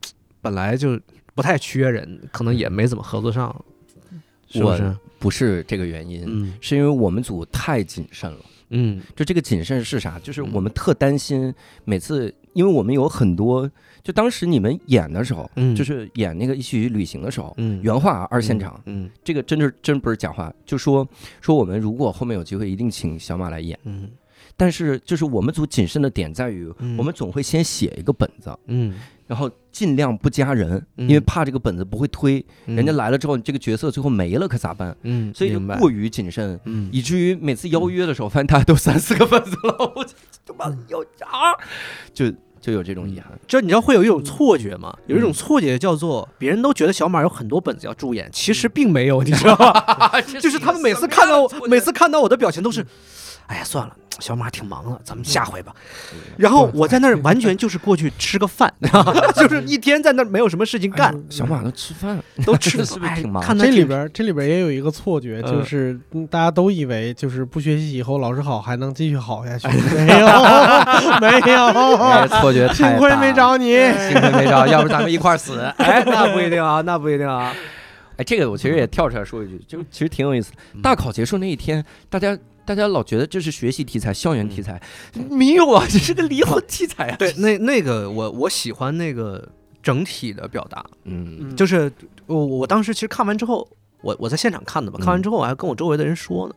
[0.40, 0.98] 本来就
[1.34, 3.64] 不太缺人，可能也没怎么合作上，
[4.48, 4.96] 是不我是？
[5.18, 8.38] 不是这个原因，嗯是因为我们组太谨慎了。
[8.70, 9.00] 嗯。
[9.14, 10.18] 就这个谨慎是啥？
[10.20, 10.50] 就是嗯。
[10.52, 11.52] 我们特担心
[11.84, 13.70] 每次，因为我们有很多，
[14.02, 17.80] 就当时你们演的时候，嗯，就是演那个一起旅行的时候，嗯。
[17.82, 19.10] 原话啊二现场，嗯。
[19.22, 21.06] 这个真是真不是假话，就说
[21.40, 23.78] 说我们如果后面有机会，一定请小马来演。
[23.84, 24.08] 嗯。
[24.56, 26.96] 但是就是我们组谨慎的点在于，嗯。
[26.96, 28.94] 我们总会先写一个本子，嗯，
[29.30, 31.08] 然后尽量不加人，嗯。
[31.08, 32.74] 因为怕这个本子不会推，嗯。
[32.74, 34.96] 人家来了之后，你这个角色最后没了可咋办？
[35.02, 36.88] 嗯，所以就过于谨慎，嗯。
[36.90, 40.12] 以至于每次邀约的时候，发现大家都三四个本子了，我就
[40.44, 41.54] 他妈要啊，
[42.12, 42.28] 就
[42.60, 43.30] 就有这种遗憾。
[43.46, 44.92] 就你知道会有一种错觉吗？
[45.06, 50.20] 有一种错觉叫做别人都觉得小马有很多本子要助演，其实并没有，你知道吗？
[50.42, 52.84] 就是他们每次看到我，每次看到我的表情都是，
[53.50, 55.74] 哎呀，算了，小马挺忙的，咱们下回吧。
[56.36, 58.72] 然后我在那儿完全就是过去吃个饭，
[59.34, 69.66] 就是一天在那儿没有什么事情干，小马都吃饭，都吃 是不是哎挺忙这里边儿这里边也有一个错觉，嗯就是嗯大家都以为就是不学习以后老师好还能继续好下去，
[69.98, 70.26] 没有
[71.20, 73.72] 没有，哎错觉幸亏没找你。
[73.72, 75.58] 幸亏没找，要不咱们一块儿死。
[75.78, 77.52] 哎，那不一定啊，那不一定啊。
[78.16, 80.52] 哎，这个我其实也跳出来说一句，就其实挺有意思。
[80.82, 82.36] 大考结束那一天，大家
[82.70, 84.80] 大家老觉得这是学习题材、校园题材，
[85.28, 87.16] 没有啊， 这是个离婚题材啊。
[87.16, 89.44] 对，那那个我我喜欢那个
[89.82, 91.56] 整体的表达，嗯。
[91.56, 91.90] 就是
[92.26, 93.68] 我我当时其实看完之后，
[94.02, 96.54] 我我在现场看的嘛，看完之后我还跟我周围的人说呢，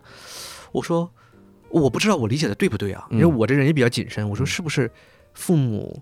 [0.72, 1.10] 我说
[1.70, 4.92] 我不知道我理解的对不对啊，因为嗯我这人也比较谨慎，我说是不是
[5.34, 6.00] 父母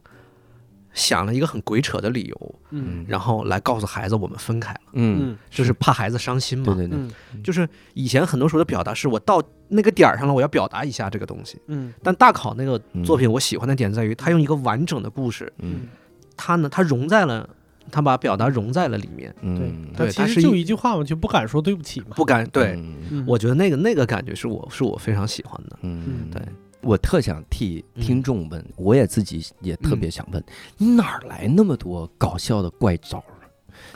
[0.94, 3.06] 想了一个很鬼扯的理由，嗯。
[3.08, 6.66] 然后来告诉孩子我们分开了，嗯，嗯就是怕孩子伤心嘛。
[6.66, 7.44] 对对对，嗯。
[7.44, 11.60] 就是以前很多时候的表达是我到那个点儿上了，我要表达一下这个东西。
[11.68, 11.94] 嗯。
[12.04, 15.88] 但大考那个作品，我喜欢的点在于，他用一个完整的故事，嗯。
[16.36, 17.48] 他呢，他融在了，
[17.92, 22.08] 他把表达融在了里面，嗯，对它是一其实就一句话嘛，就不敢说对不起嘛。
[22.16, 22.82] 不敢对。
[23.28, 25.78] 我觉得那个那个感觉是我是我非常喜欢的。
[25.82, 26.42] 嗯，对，
[26.82, 30.46] 我特想替听众问，我也自己也特别想问，嗯
[30.78, 33.46] 你哪儿来那么多搞笑的怪招儿啊？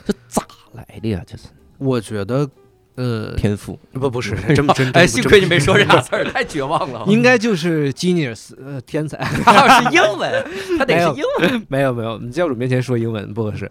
[0.04, 1.22] 这咋来的呀？
[1.26, 2.48] 这是我觉得，
[2.94, 3.78] 呃，天赋。
[3.92, 7.04] 不不是 真真，哎，幸亏你没说这俩字儿，太绝望了。
[7.10, 9.18] 应该就是 genius，呃，天才。
[9.18, 10.46] 他 是英文，
[10.78, 11.66] 他得是英文。
[11.68, 13.70] 没有没有，你教主面前说英文不合适。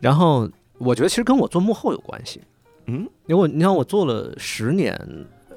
[0.00, 0.48] 然后
[0.78, 2.40] 我觉得其实跟我做幕后有关系，
[2.86, 4.98] 嗯因为我你看我做了十年，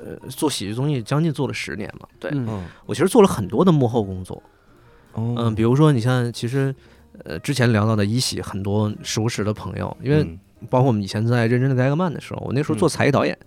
[0.06, 2.46] 呃，做喜剧综艺将近做了十年嘛，对嗯。
[2.48, 2.66] 嗯。
[2.86, 4.42] 我其实做了很多的幕后工作，
[5.14, 5.34] 哦。
[5.38, 6.74] 嗯，比如说你像其实。
[7.24, 10.38] 呃，之前聊到的一喜很多熟识的朋友，因为嗯。
[10.70, 12.92] 包括我们以前在认真的盖个曼的时候，我那时候做嗯。
[12.92, 13.40] 才艺导演，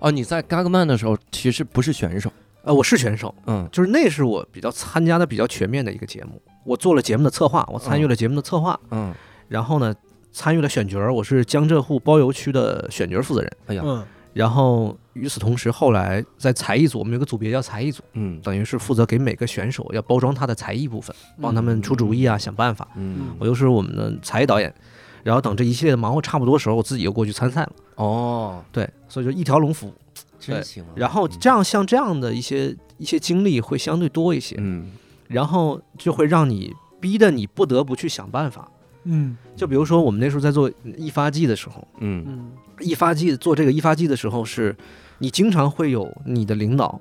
[0.00, 2.32] 哦，你在 Gagman 的时候其实不是选手，
[2.64, 3.68] 呃，我是选手，嗯。
[3.70, 6.42] 就是那是我比较参加的比较全面的一个节目。
[6.64, 9.14] 我做了节目的策划，我参与了节目的策划，嗯，
[9.46, 9.94] 然后呢，
[10.32, 13.52] 参与了选角，我是江浙沪包邮区的选角负责人。
[13.66, 22.88] 哎呀，嗯然后与此同时，后来在才艺组，我们有个组别叫才艺组，嗯等于是负责给每个选手要包装他的才艺部分，帮他们出主意啊，想办法。
[22.96, 24.72] 嗯我又是我们的才艺导演。
[25.22, 27.72] 然后等这一系列的忙活差不多的时候，我自己又过去参赛了。
[27.94, 29.94] 哦，对，所以就一条龙服务。
[30.40, 30.88] 真行啊。
[30.96, 34.56] 然后这样像这样的一些一些经历会相对多一些。
[34.58, 34.90] 嗯
[35.28, 38.68] 然后就会让你逼得你不得不去想办法。
[39.04, 44.74] 嗯就比如说我们那时候在做一发剂的时候，嗯嗯一发剂做这个一发剂的时候，是
[45.18, 47.00] 你经常会有你的领导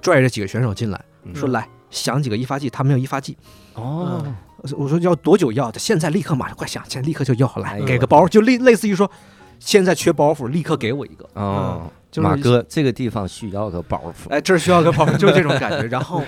[0.00, 3.36] 拽着几个选手进来，嗯说来想几个一发剂，他没有一发剂。
[3.74, 4.24] 哦
[4.78, 5.70] 我说要多久要？
[5.70, 9.10] 他现在立刻马上快想，现在立刻就要来给个包，就类类似于说
[9.58, 11.28] 现在缺包袱，立刻给我一个。
[11.34, 14.30] 哦，就是马哥这个地方需要个包袱。
[14.30, 15.82] 哎，这需要个包袱，就是这种感觉。
[15.88, 16.22] 然后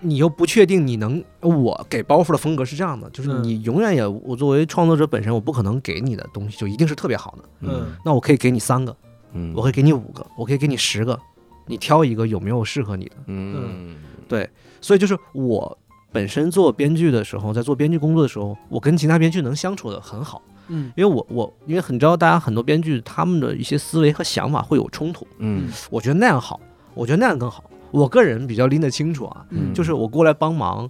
[0.00, 3.42] 你又不确定你能，我给包袱的风格是这样的，就是嗯。
[3.42, 7.44] 你永远也，我作为创作者本身，我不可能给你的东西就一定是特别好的。
[7.60, 7.86] 嗯。
[8.04, 8.96] 那我可以给你三个，
[9.32, 9.52] 嗯。
[9.56, 11.18] 我可以给你五个，我可以给你十个，
[11.66, 13.16] 你挑一个有没有适合你的。
[13.26, 13.96] 嗯。
[14.28, 14.48] 对，
[14.80, 15.76] 所以就是我
[16.12, 20.92] 本身做编剧的时候，在做编剧工作的时候，我跟其他编剧能相处的很好，嗯。
[20.96, 25.68] 因为我我因为很知道大家很多编剧他们的一些思维和想法会有冲突，嗯。
[25.90, 26.60] 我觉得那样好，
[26.94, 27.64] 我觉得那样更好。
[27.90, 29.72] 我个人比较拎得清楚啊，嗯。
[29.74, 30.88] 就是我过来帮忙，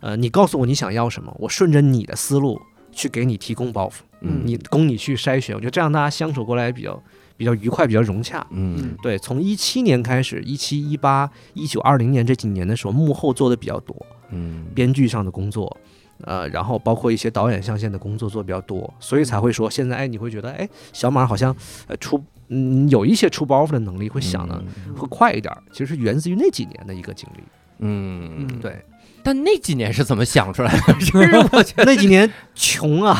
[0.00, 2.60] 呃，你告诉我你想要什么，我顺着你的思路
[2.92, 4.42] 去给你提供包袱，嗯。
[4.44, 7.02] 你供你去筛选，我觉得这样大家相处过来比较
[7.36, 8.46] 比较愉快，比较融洽。
[8.50, 8.96] 嗯。
[9.02, 13.94] 对，从一七年开始，一七、一八、一九、二零年这几年的时候，幕后做的比较多，
[14.30, 14.66] 嗯。
[14.74, 15.76] 编剧上的工作，
[16.24, 21.54] 呃，然后包括一些导演象限的工作做比较多，所以才会说现在哎，你会觉得哎，小马好像
[21.86, 24.62] 呃出嗯有一些出包袱的能力，会想的
[24.96, 27.42] 会快一点儿，其实是源自于那几年的一个经历。
[27.80, 28.84] 嗯嗯对，
[29.22, 30.92] 但那几年是怎么想出来的？
[30.98, 33.16] 就 是我觉得那几年穷啊，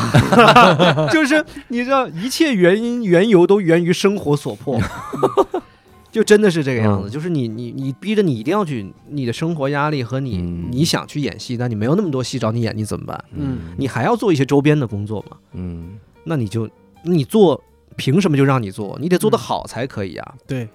[1.13, 4.77] 就是你知道，一切原因缘由都源于生活所迫。
[6.11, 7.11] 就真的是这个样子，嗯。
[7.11, 10.67] 就是你你你逼着你一定要去，你的生活压力和你、嗯。
[10.71, 13.25] 你想去演戏，但你没有那么多戏找你演，你怎么办？
[13.33, 13.59] 嗯。
[13.77, 15.37] 你还要做一些周边的工作嘛？
[15.53, 15.99] 嗯。
[16.23, 16.69] 那你就
[17.03, 17.61] 你做，
[17.95, 18.97] 凭什么就让你做？
[19.01, 20.35] 你得做得好才可以啊。
[20.45, 20.67] 对，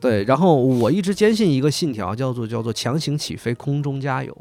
[0.00, 4.36] 对，然后我一直坚信一个信条，叫做叫做强行起飞，空中加油。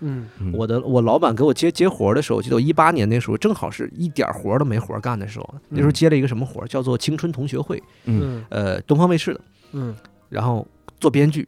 [0.00, 0.26] 嗯。
[0.40, 0.52] 嗯。
[0.54, 8.20] 我的我老板给我接接活儿的时候，记得我一八年那时候正好是一点儿活儿都没活儿干的时候，那时候接了一个什么活儿，叫做青春同学会，嗯。
[8.22, 8.44] 嗯。
[8.50, 9.40] 呃，东方卫视的，
[9.74, 9.94] 嗯。
[10.30, 10.66] 然后
[10.98, 11.46] 做编剧，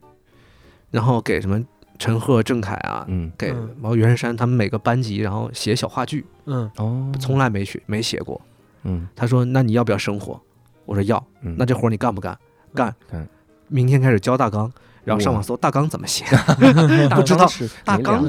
[0.91, 1.59] 然后给什么
[1.97, 3.31] 陈赫、郑恺啊，嗯。
[3.37, 6.69] 给嗯包括袁姗姗他们每个班级，然后写小话剧，嗯。
[6.77, 7.11] 哦。
[7.19, 8.39] 从来没写没写过。
[8.83, 9.07] 嗯。
[9.15, 10.39] 他说：“那你要不要生活？”
[10.85, 11.21] 我说要。
[11.41, 11.55] 嗯。
[11.57, 12.37] 那这活儿你干不干？
[12.73, 12.93] 干。
[13.11, 13.27] 干
[13.69, 14.71] 明天开始教大纲，
[15.03, 16.23] 然后上网搜大纲怎么写，
[17.13, 17.45] 不知道
[17.83, 18.25] 大纲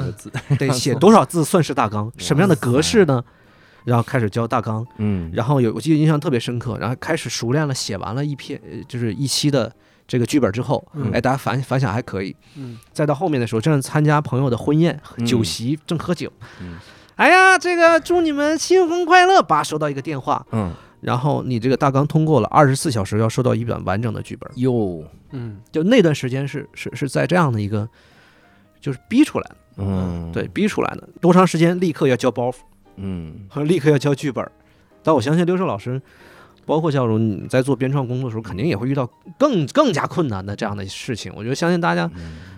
[0.57, 3.23] 得写多少字算是大纲，什么样的格式呢？
[3.85, 5.31] 然后开始教大纲，嗯。
[5.33, 9.73] 然后有我记得印象特别深刻，然后开始熟练了，写完了一篇呃就是一期的
[10.09, 11.11] 这个剧本之后，嗯。
[11.13, 12.35] 哎，大家反反响还可以。
[12.57, 12.77] 嗯。
[12.91, 15.25] 再到后面的时候，正参加朋友的婚宴嗯。
[15.25, 16.29] 酒席，正喝酒。
[16.59, 16.75] 嗯，
[17.15, 19.41] 哎呀，这个祝你们新婚快乐！
[19.43, 20.73] 吧，收到一个电话，嗯。
[21.01, 24.51] 然后你这个大纲通过了，二十四小时要收到一本完整的剧本。
[24.55, 25.03] 哟。
[25.31, 25.61] 嗯。
[25.71, 27.87] 就那段时间是是是在这样的一个，
[28.81, 30.31] 就是逼出来的，嗯。
[30.33, 31.07] 对，逼出来的。
[31.21, 32.55] 多长时间立刻要交包袱，
[32.97, 33.45] 嗯。
[33.47, 34.45] 和立刻要交剧本。
[35.01, 36.01] 但我相信刘胜老师，
[36.69, 41.33] 包括教授，你在做编创工作的时候，肯定也会遇到更更加困难的这样的事情。
[41.35, 42.07] 我觉得相信大家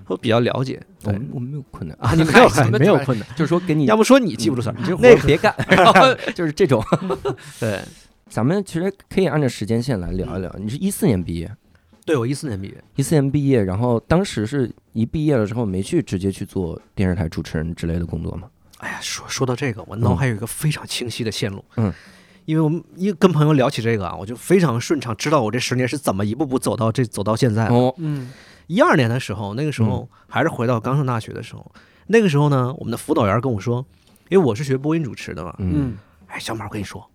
[0.03, 0.81] 会比较了解。
[1.01, 4.75] 对我们我们没有困难啊， 你没有什么没有困难，就是说给你 要不说你记不住词儿。
[4.77, 6.83] 你这活 那个别干，然后就是这种。
[7.57, 7.81] 对，
[8.29, 10.53] 咱们其实可以按照时间线来聊一聊。
[10.59, 11.49] 你是一四年毕业，
[12.05, 18.49] 对我一四年毕业，一四年毕业，然后当时是一毕业了之后没去直接去做电视台主持人之类的工作吗？
[18.79, 21.63] 哎呀，说说到这个，我脑海有一个非常清晰的线路。
[21.77, 21.93] 嗯，
[22.51, 27.73] 因为我们一跟朋友聊起这个啊，我就非常顺畅，知道我这十年是怎么一步步走到这走到现在的。
[27.73, 28.29] 哦，嗯
[28.67, 31.71] 一二年的时候，那个时候还是回到刚上大学的时候，
[32.07, 33.85] 那个时候呢，我们的辅导员跟我说，
[34.27, 35.71] 因为我是学播音主持的嘛，嗯。
[35.73, 37.09] 嗯哎，小马，我跟你说，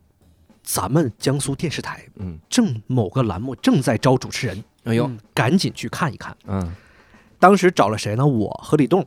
[0.62, 5.18] 咱们江苏电视台嗯，正某个栏目正在招主持人，哎呦，嗯。
[5.35, 6.35] 赶紧去看一看。
[6.46, 6.72] 嗯。
[7.38, 8.27] 当时找了谁呢？
[8.27, 9.05] 我和李栋，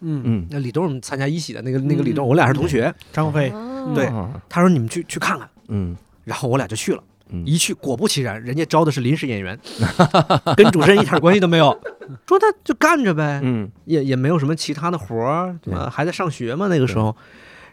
[0.00, 0.22] 嗯。
[0.24, 2.94] 嗯，那李栋参加一喜的那个那个李栋，嗯我俩是同学。
[3.12, 3.52] 张飞。
[3.92, 4.06] 对。
[4.06, 5.96] 啊他说你们去去看看，嗯。
[6.24, 7.02] 然后我俩就去了。
[7.28, 7.44] 嗯。
[7.46, 9.58] 一去，果不其然，人家招的是临时演员，
[10.56, 11.78] 跟主持人一点关系都没有。
[12.28, 13.70] 说他就干着呗，嗯。
[13.84, 15.74] 也也没有什么其他的活儿，对。
[15.74, 17.16] 呃，还在上学嘛那个时候。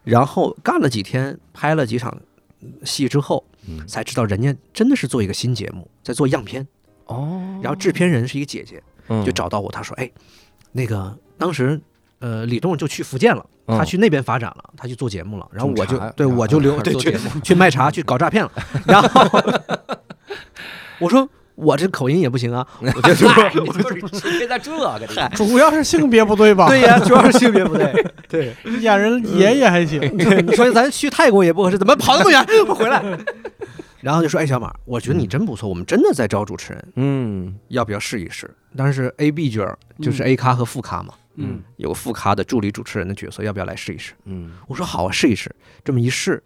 [0.04, 2.18] 然后干了几天，拍了几场
[2.84, 3.86] 戏之后，嗯。
[3.88, 6.68] 才知道人家真的是做一个新节目，在做样片。
[7.06, 9.24] 哦，然后制片人是一个姐姐，嗯。
[9.26, 10.10] 就找到我，她说：“哎，
[10.72, 11.80] 那个当时
[12.22, 15.46] 呃李栋就去福建了，嗯他去那边发展了，他去做节目了。
[15.52, 18.52] 然后我就对我就留 对去做节目去卖茶去搞诈骗了。
[18.88, 19.30] 然后
[21.00, 23.74] 我说我这口音也不行啊，我就 说就
[24.20, 24.98] 是别在这个
[25.36, 26.68] 主要是性别不对吧？
[26.70, 27.94] 对呀，主要是性别不对。
[28.30, 30.00] 对，演人爷爷还行。
[30.18, 32.46] 对，你说咱去泰国也不合适，怎么跑那么远？
[32.66, 33.04] 不回来。
[34.00, 44.14] 然后就说：“哎，小马，我觉得你真不错，我们真的在招主持人，嗯要不要试一试？”当时 A、B 角就是 A 咖和副咖嘛，嗯有个副咖的助理主持人的角色，要不要来试一试？
[44.26, 45.54] 嗯我说好啊，试一试。
[45.84, 46.42] 这么一试，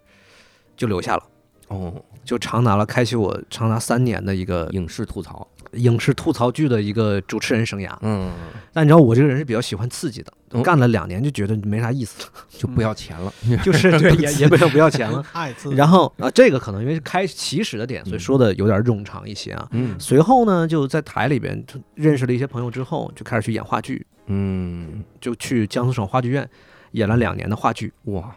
[0.78, 1.24] 就留下了。
[1.68, 7.96] 哦，就长达了开启我长达三年的一个影视吐槽，影视吐槽剧的一个主持人生涯。
[8.02, 8.32] 嗯，
[8.74, 10.64] 但你知道我这个人是比较喜欢刺激的，嗯。
[10.64, 12.24] 干了两年就觉得没啥意思。
[12.24, 13.32] 了，就不要钱了，
[13.64, 15.24] 就是对 也也不要不要钱了。
[15.34, 19.68] 爱刺然后啊，这个可能因为是开起始的点，所以说的有点冗长一些啊。
[19.72, 19.96] 嗯。
[20.00, 26.50] 随后呢，就在台里边就认识了一些朋友之后，就开始去演话剧，嗯，就去江苏省话剧院
[26.92, 27.94] 演了两年的话剧。
[28.06, 28.36] 哇，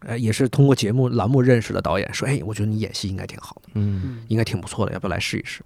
[0.00, 5.62] 哎，也是通过节目栏目认识的导演，说，哎，我觉得你演戏应该挺好的，嗯嗯应该挺不错的，要不要来试一试？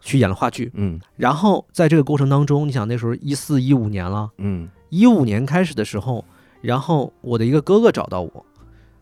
[0.00, 6.22] 去演了话剧，嗯然后在这个过程当中，你想那时候一四一五年了，嗯一五年开始的时候，
[6.60, 8.44] 然后我的一个哥哥找到我，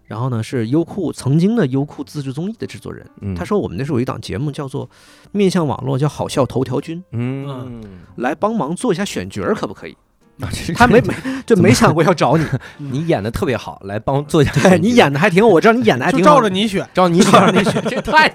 [0.04, 4.88] 然后呢是优酷曾经的优酷自制综艺的制作人，嗯，他说我们那时候有一档节目叫做
[5.32, 7.82] 面向网络，叫好笑头条君，嗯，
[8.16, 9.96] 来帮忙做一下选角，可不可以？
[10.40, 11.14] 啊他没没
[11.46, 12.44] 就没想过要找你，
[12.78, 18.34] 你演的特别好，来帮做一下对你演的还挺，我知道你演的还挺好照着你选，照你选， 你选这太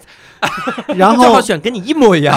[0.90, 2.36] 然正好后选跟你一模一样，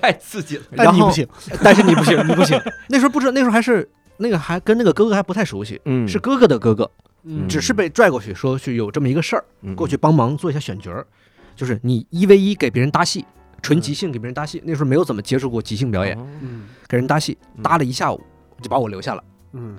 [0.00, 0.62] 太刺激了。
[0.70, 1.28] 然后但你不行，
[1.62, 2.60] 但是你不行，你不行。
[2.88, 6.90] 那时候不知道，那时候还是那个还跟那个哥哥还不太熟悉，嗯是哥哥的哥哥，
[7.24, 11.06] 嗯只是被拽过去说去有这么一个事儿，嗯过去帮忙做一下选角儿，
[11.54, 13.24] 就是你一 v 一给别人搭戏，
[13.60, 14.62] 纯即兴给别人搭戏。
[14.64, 18.18] 那时候没有怎么接触过即兴表演，哦嗯给人搭戏嗯搭了一下午，
[18.60, 19.24] 就把我留下了。
[19.52, 19.76] 嗯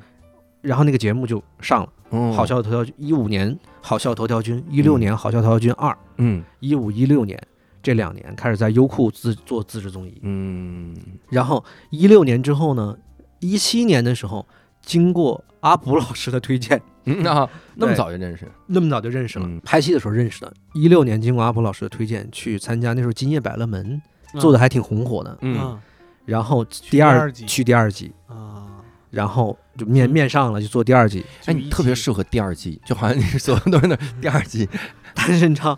[0.62, 7.42] 然后那个节目就上了，嗯好笑的头条一五年好笑头条君，一六年好笑头条君二，嗯一五一六年
[7.82, 10.94] 这两年开始在优酷自做自制综艺，嗯
[11.30, 12.98] 然后一六年之后呢，
[13.40, 14.46] 一七年的时候，
[14.82, 20.54] 经过阿卜老师的推荐，嗯啊，那么早就认识，那么早就认识了，嗯拍戏的时候认识的。
[20.74, 24.02] 一六年经过阿卜老师的推荐去参加那时候《今夜百乐门》，
[24.42, 25.38] 做的还挺红火的。
[25.42, 25.80] 嗯嗯
[26.26, 28.69] 然后第第二去第二季，啊，
[29.10, 30.12] 然后就面嗯。
[30.12, 31.26] 面上了，就做第二季。
[31.46, 34.68] 哎，你特别适合第二季，就好像你所有都是那第二季，
[35.14, 35.78] 但是你知道，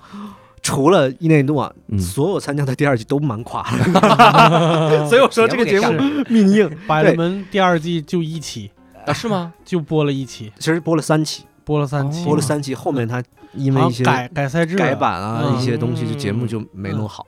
[0.61, 1.99] 除了伊内诺啊，嗯。
[1.99, 3.63] 所有参加的第二季都蛮垮。
[3.77, 5.91] 的， 所以我说这个节目
[6.29, 6.69] 命硬。
[6.87, 8.71] 百乐门第二季就一期，
[9.05, 9.53] 啊是吗？
[9.65, 13.23] 就播了一期，其实播了三期，播了三期，播了三期，后面他
[13.53, 15.57] 因为一些改改赛制改版啊，嗯。
[15.57, 17.25] 一些东西就节目就没弄好。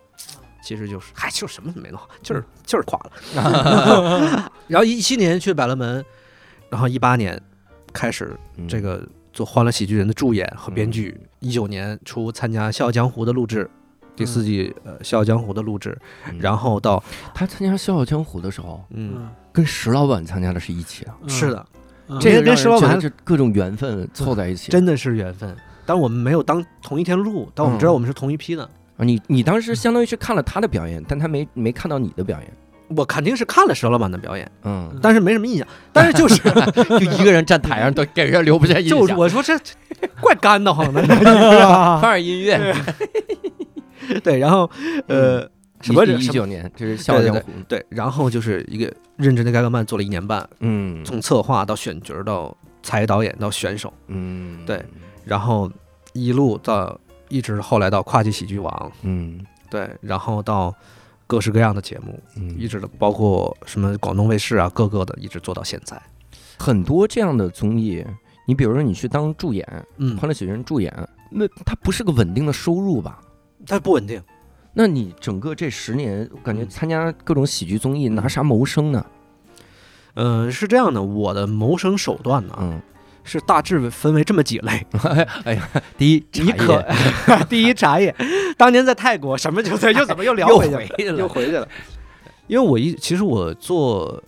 [0.64, 4.52] 其实就是，嗨，就是什么都没弄好，就是就是垮了。
[4.68, 6.04] 然后一七年去百乐门，
[6.70, 7.40] 然后一八年
[7.92, 11.20] 开始嗯这个做《欢乐喜剧人》的助演和编剧。
[11.40, 13.70] 一九年初参加《笑傲江湖》的录制，
[14.16, 15.98] 第四季呃《笑傲江湖》的录制，
[16.30, 17.04] 嗯然后到
[17.34, 21.66] 他参加《笑傲江湖》的时候，嗯，嗯，跟石老板参加的是一起啊，嗯是的，
[22.08, 24.72] 嗯这个跟石老板觉得这各种缘分凑在一起。
[24.72, 25.54] 真的是缘分。
[25.86, 28.70] 但我们没有当同一天录，但我们知道嗯我们是同一批的。
[29.04, 32.54] 啊，你你当时相当于是看了他的表演，但他没没看到你的表演，
[32.96, 35.68] 我肯定是看了佘老板的表演，嗯，但是没什么印象。
[35.92, 36.38] 但是就是
[36.72, 38.98] 就一个人站台上都给人留不下印象。
[38.98, 39.74] 就是我说这这
[40.22, 41.02] 怪干的慌的。
[42.02, 42.76] 放点音乐，
[44.24, 44.70] 对，然后
[45.08, 45.42] 呃，
[45.82, 47.40] 什么一九年，就是《笑傲江湖》。
[47.68, 54.84] 对，然后就是一个认真的盖克曼做了一年半，嗯，从策划到选角到才导演到选手，嗯，对，
[55.24, 55.72] 然后
[56.14, 57.00] 一路到
[57.34, 60.72] 一直后来到跨界喜剧王，嗯对，然后到
[61.26, 66.00] 各式各样的节目，嗯，一直的包括什么广东卫视啊，各个的一直做到现在。
[66.60, 68.06] 很多这样的综艺，
[68.46, 69.68] 你比如说你去当助演，
[69.98, 70.94] 嗯《欢乐喜剧人》助演，
[71.32, 73.20] 那它不是个稳定的收入吧？
[73.66, 74.22] 它不稳定。
[74.76, 79.04] 那你整个这十年，我感觉嗯参加各种喜剧综艺，拿啥谋生呢？
[80.14, 82.80] 嗯、是这样的，我的谋生手段呢，嗯，
[83.24, 84.86] 是大致分为这么几类。
[85.46, 88.14] 哎呀，第一，你茶可叶 第一茶叶，
[88.58, 90.76] 当年在泰国什么就在 又怎么又聊回去
[91.10, 91.68] 了，又回去了。
[92.48, 94.22] 因为我一其实我做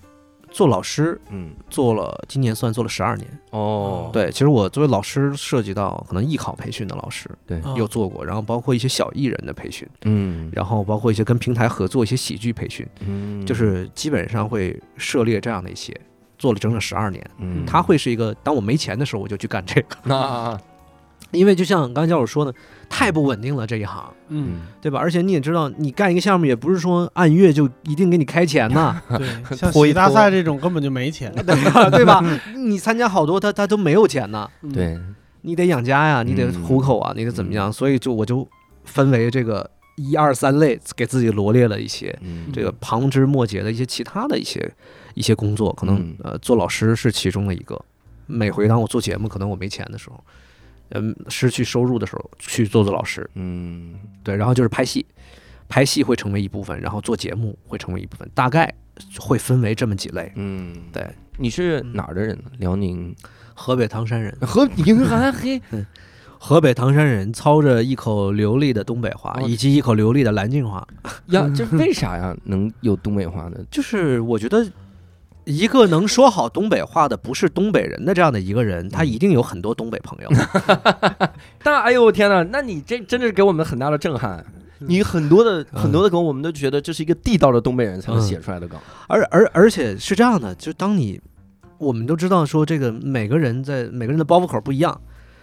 [0.50, 3.28] 做老师嗯，做了，今年算做了十二年。
[3.52, 15.94] 哦，对，其实我作为老师涉及到可能艺考培训的老师对，啊有做过，然后包括一些小艺人的培训，嗯然后包括一些跟平台合作一些喜剧培训，嗯，就是基本上会涉猎这样的一些。
[16.46, 20.56] 做了整整十二年，嗯，他会是一个，当我没钱的时候，我就去干这个， 那
[21.32, 22.54] 因为就像刚才教授说的，
[22.88, 25.00] 太不稳定了这一行，嗯，对吧？
[25.00, 29.28] 而且你也知道，你干一个项目也不是说按月就一定给你开钱呐， 对，
[29.58, 31.34] 像拖一喜大赛这种根本就没钱，
[31.92, 32.24] 对吧？
[32.56, 35.00] 你参加好多，他他都没有钱呐，嗯，对，
[35.42, 37.74] 你得养家呀，你得嗯糊口啊，你得怎么样？
[37.74, 38.48] 所以就我就
[38.86, 42.46] 分为这个一二三类，给自己罗列了一些嗯。
[42.54, 44.72] 这个旁枝末节的一些其他的一些
[45.16, 47.84] 一些工作，可能嗯呃做老师是其中的一个。
[48.28, 50.24] 每回当我做节目，可能我没钱的时候，
[50.90, 53.94] 嗯，失去收入的时候，去做做老师，嗯
[54.24, 55.06] 对，然后就是拍戏，
[55.70, 58.74] 拍戏会成为一部分，然后做节目会成为一部分，大概
[59.20, 60.32] 会分为这么几类。
[60.36, 61.08] 嗯，对，
[61.38, 62.46] 你是哪儿的人呢？
[62.58, 63.16] 辽宁
[63.54, 65.62] 河北唐山人， 河宁寒黑
[66.40, 70.88] 河北唐山人操着一口流利的东北话，哦以及一口流利的南京话，
[71.28, 72.36] 呀， 这为啥呀？
[72.46, 73.60] 能有东北话呢？
[73.70, 74.66] 就是我觉得。
[75.46, 80.30] 一个能说好东北话的不是东北人的这样的一个人，他一定有很多东北朋友。
[81.64, 84.44] 但哎呦天哪，那你这真的是给我们很大的震撼。
[84.80, 88.78] 你很多的很多的梗，我们都觉得这是一个地道的东北人才能写出来的梗。
[89.08, 91.22] 而而而且是这样的，就当你
[91.78, 95.00] 我们都知道说这个每个人在每个人的包袱口不一样，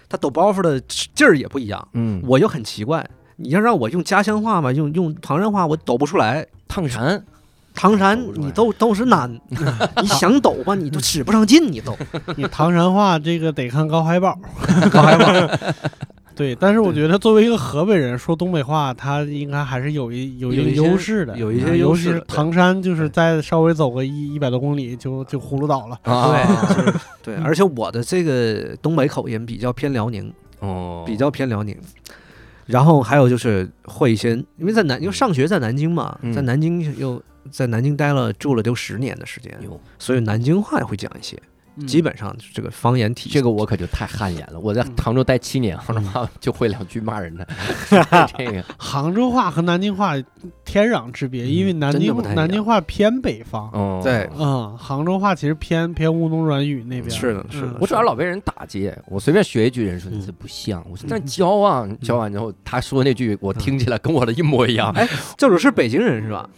[0.09, 1.89] 他抖包袱的劲儿也不一样。
[1.95, 6.47] 嗯，我就很奇怪，你要让我用家乡话嘛，用用唐山话，我抖不出来。
[6.69, 7.25] 烫山，
[7.75, 9.31] 唐山你都都是难，
[10.01, 11.97] 你想抖吧，你都使不上劲，你都。
[12.37, 14.39] 你唐山话这个得看高海宝。
[14.93, 15.57] 高海宝。
[16.35, 25.99] 对，但是我觉得作为一个河北人说东北话，他应该还是有一有一个优势的，有一些优势唐山，就是再稍微走个一一百多公里就就葫芦岛了。
[26.05, 26.35] 啊，
[27.23, 31.77] 对，而且我的这个东北口音比较偏辽宁，哦，比较偏辽宁。
[32.65, 36.33] 然后还有就是会一些，因为在南，因为上学在南京嘛，嗯。
[36.33, 41.39] 在南京又在南京待了住了都十年的时间，哟，所以南京话也会讲一些，
[41.87, 43.35] 基本上这个方言体系。
[43.35, 44.61] 这个我可就太汗颜了。
[44.61, 47.47] 我在杭州待七年，杭州话就会两句骂人的。
[48.37, 50.15] 这个 杭州话和南京话
[50.65, 57.11] 天壤之别，因为南京南京话偏北方，哦，对嗯，杭州话其实偏偏乌侬软语那边。
[57.11, 60.85] 是的，是的嗯，我主要老被人打击，我随便学一句，人说你这不像。
[60.91, 64.91] 我说那教啊，教完之后他说那句，我听起来跟我的一模一样。
[64.93, 66.49] 哎， 教主是北京人是吧？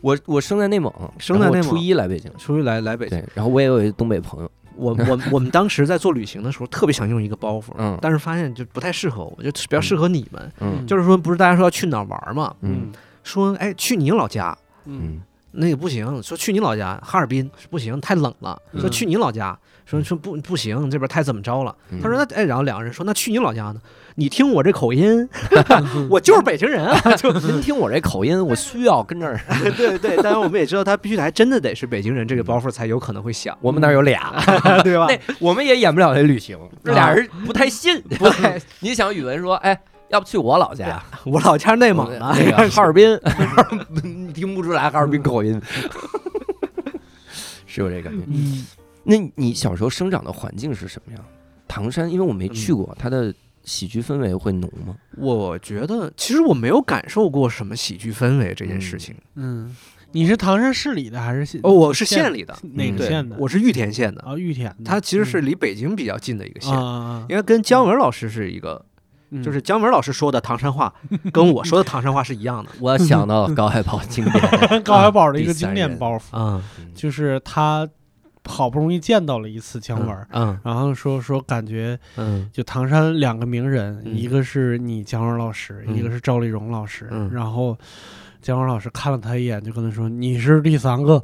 [0.00, 3.18] 我我生在内蒙，生在内蒙初一来北京，初一来来北京。
[3.18, 10.52] 对，然后我也有一个东北朋友，我我我们当时在做旅行的时候，特别想用一个包袱，嗯但是发现就不太适合我，就比较适合你们。
[10.60, 12.54] 嗯就是说，不是大家说要去哪儿玩嘛？
[12.62, 12.90] 嗯
[13.22, 15.22] 说哎，去你老家，嗯嗯
[15.52, 18.60] 那也不行，说去你老家哈尔滨不行，太冷了。
[18.74, 21.76] 说嗯去你老家，说说不不行，这边太怎么着了。
[21.90, 23.80] 嗯他说那哎，然后两个人说那去你老家呢？
[24.20, 25.26] 你听我这口音，
[26.10, 29.40] 我就是北京人啊， 就您听我这口音，我需要跟这儿。
[29.78, 30.14] 对 对。
[30.18, 34.30] 当然我们也知道他必须得还真的得是北京人，这个包袱才有可能会响，我们那儿有俩，
[34.84, 35.06] 对吧？
[35.08, 37.98] 那我们也演不了那旅行，这俩人不太信。
[38.18, 41.02] 不太，你想宇文说，哎，要不去我老家？
[41.24, 43.18] 我老家内蒙的，那个哈尔滨，
[44.02, 45.58] 你听不出来哈尔滨口音，
[47.64, 48.22] 是有这感觉。
[48.28, 48.66] 嗯
[49.02, 51.24] 那你小时候生长的环境是什么样？
[51.66, 53.32] 唐山，因为我没去过，它的
[53.64, 54.94] 喜剧氛围会浓吗？
[55.16, 59.14] 我觉得其实我没有感受过什么喜剧氛围这件事情。
[59.34, 59.74] 嗯，
[60.12, 61.60] 你是唐山市里的还是县？
[61.62, 63.36] 哦，我是县县里的，对哪个县的？
[63.38, 64.76] 我是玉田县的，啊，玉田的。
[64.84, 66.72] 它其实是离北京比较近的一个县
[67.28, 68.84] 因为跟姜文老师是一个，
[69.30, 70.92] 嗯就是姜文老师说的唐山话，
[71.32, 72.70] 跟我说的唐山话是一样的。
[72.80, 76.62] 我想到高海宝经典 高海宝的一个经典包袱，嗯
[76.94, 77.88] 就是他
[78.50, 87.78] 好不容易见到了一次姜文，嗯然后说说感觉嗯就唐山两个名人，嗯一个是你姜文老师，嗯一个是赵丽蓉老师，嗯然后。
[88.42, 91.20] 姜文老师看了他一眼，就跟他说：“你是第三个。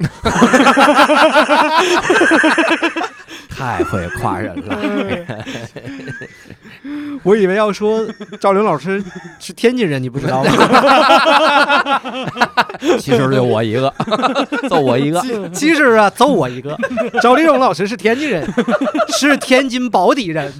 [3.57, 4.77] 太会夸人了。
[7.23, 8.05] 我以为要说
[8.39, 9.03] 赵玲老师
[9.39, 10.51] 是天津人，你不知道吗？
[12.99, 13.91] 其实就我一个，
[14.69, 15.21] 揍我一个。
[15.51, 16.77] 其实啊，揍我一个。
[17.21, 18.47] 赵丽蓉老师是天津人，
[19.17, 20.53] 是天津宝坻人。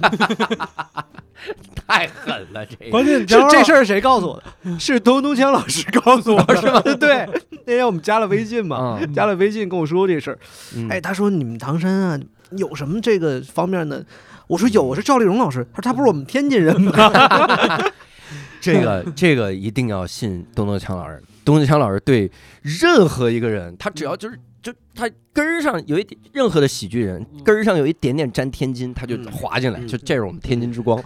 [1.86, 4.78] 太狠了，这关键这这事儿谁告诉我的？
[4.78, 6.80] 是东东强老师告诉我，是吗？
[6.98, 7.26] 对，
[7.64, 10.38] 那天我们加了微信嘛，嗯加了微信跟我说这事儿。
[10.76, 12.18] 嗯哎，他说你们唐山啊
[12.56, 14.04] 有什么这个方面呢？
[14.46, 15.66] 我说有，我是赵丽蓉老师。
[15.72, 16.92] 他说他不是我们天津人吗？
[18.60, 21.22] 这个这个一定要信东东强老师。
[21.44, 22.30] 东东强老师对
[22.62, 31.02] 任何一个人，他只要就是就他根儿上有一点任何的喜剧人根儿上有一点点沾天津，他就嗯滑进来，嗯就这是我们天津之光，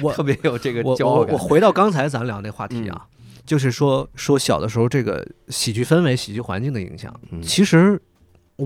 [0.00, 1.38] 我 特别有这个我骄傲感我我。
[1.38, 3.06] 回到刚才咱聊那话题啊，
[3.44, 7.14] 就是说说小的时候这个喜剧氛围、喜剧环境的影响。
[7.32, 8.00] 嗯其实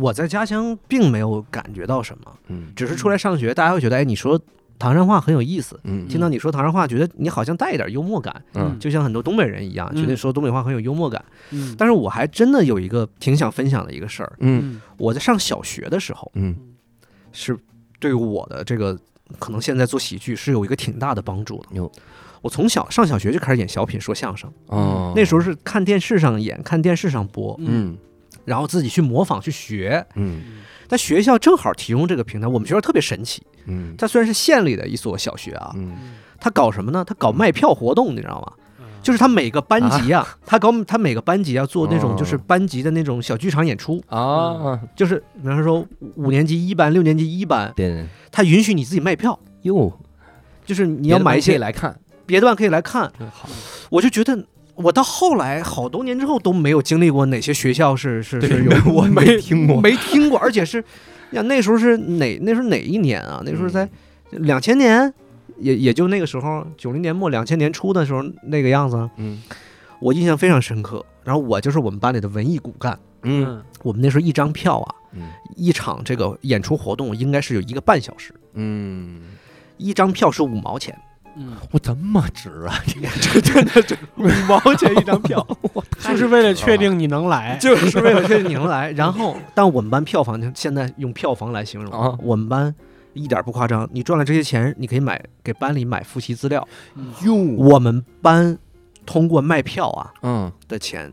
[0.00, 4.38] 我在家乡并没有感觉到什么，嗯只是出来上学，大家会觉得，哎，你说
[4.78, 5.78] 唐山话很有意思。
[5.84, 11.24] 嗯听到你说唐山话，觉得你好像带一点幽默感，嗯就像很多东北人一样，嗯觉得说东北话很有幽默感。
[11.50, 16.54] 嗯但是我还真的有一个挺想分享的一个事儿，嗯我在上小学的时候，嗯
[17.32, 17.56] 是
[17.98, 18.98] 对我的这个
[19.38, 21.68] 可能现在做喜剧是有一个挺大的帮助的。
[21.72, 21.90] 有
[22.42, 27.96] 我从小上小学就开始演小品、说相声，哦，那时候是看电视上演，看电视上播，嗯
[28.46, 30.06] 然后自己去模仿去学。
[30.14, 30.40] 嗯
[30.88, 33.42] 但学校正好提供这个平台，我们学校特别神奇。
[33.66, 37.04] 嗯它虽然是县里的一所小学啊，嗯它搞什么呢？
[37.04, 38.52] 它搞卖票活动，你知道吗？
[39.02, 45.86] 就是它每个班级啊， 它搞它每个班级要做那种哦就是班级的那种小剧场演出，啊，就是比方说
[46.16, 49.38] 五年级一班、六年级一班，对，它允许你自己卖票。
[49.62, 49.92] 哟，
[50.64, 53.48] 就是你你要买一些来看，别的班可以来看，好。
[53.90, 54.46] 我就觉得。
[54.76, 60.82] 我到后来好多年之后都没有经历过哪些学校是是是有我没听过没听过，而且是
[61.32, 63.42] 呀那时候是哪那时候哪一年啊？
[63.44, 63.84] 那时候在
[64.30, 64.42] 嗯。
[64.42, 65.12] 两千年，
[65.58, 69.42] 也也就那个时候九零年末两千年初的时候那个样子，嗯。
[69.98, 71.04] 我印象非常深刻。
[71.24, 73.62] 然后我就是我们班里的文艺骨干，嗯。
[73.82, 75.22] 我们那时候一张票啊，嗯
[75.56, 79.22] 一场这个演出活动应该是有一个半小时，嗯，
[79.78, 80.96] 一张票是五毛钱，
[81.38, 82.74] 嗯，我这么值啊！
[83.20, 85.46] 这真的这五毛钱一张票，
[86.00, 87.58] 就是为了确定你能来。
[87.58, 88.90] 就是为了确定你能来。
[88.92, 92.74] 然后，但我们班票房现在用票房来形容啊我们班
[93.12, 96.66] 一点不夸张，你赚了这些钱，你可以买给班里买复习资料。
[97.24, 98.58] 哟，我们班
[99.04, 101.12] 通过卖票啊嗯，的钱，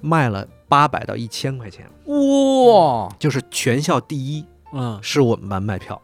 [0.00, 6.00] 卖了八百到一千块钱，哇，就是全校第一嗯，是我们班卖票。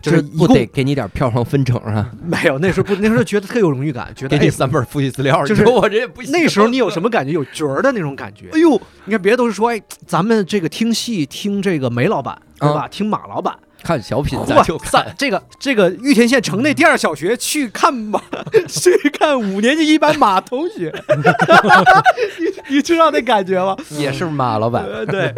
[0.00, 2.10] 就就是不得给你点票房分成啊？
[2.24, 6.30] 没有，那时候不，那时候觉得特有荣誉感，觉得哎，给你三本复习资料，就是我这也不行。
[6.32, 7.32] 那时候你有什么感觉？
[7.32, 8.46] 有角儿的那种感觉。
[8.52, 12.86] 哎呦，你看别的都是说，哎，咱们这个听戏听这个梅老板，对吧？
[12.88, 18.20] 听马老板，看小品咱哇就看，这个这个玉田县城内第二小学去看马，
[18.68, 20.92] 去看五年级一班马同学，
[22.68, 23.76] 你你知道那感觉吗？
[23.90, 24.84] 也是马老板。
[24.84, 25.34] 呃对。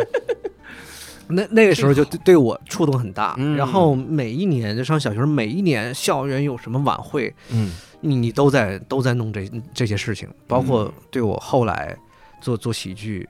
[1.31, 3.57] 那那个时候就对对我触动很大，嗯。
[3.57, 7.73] 然后每一年就上小学，每一年校园有什么晚会，嗯。
[8.03, 11.95] 你你都在都在弄这这些事情，包括对我后来
[12.41, 13.29] 做做喜剧，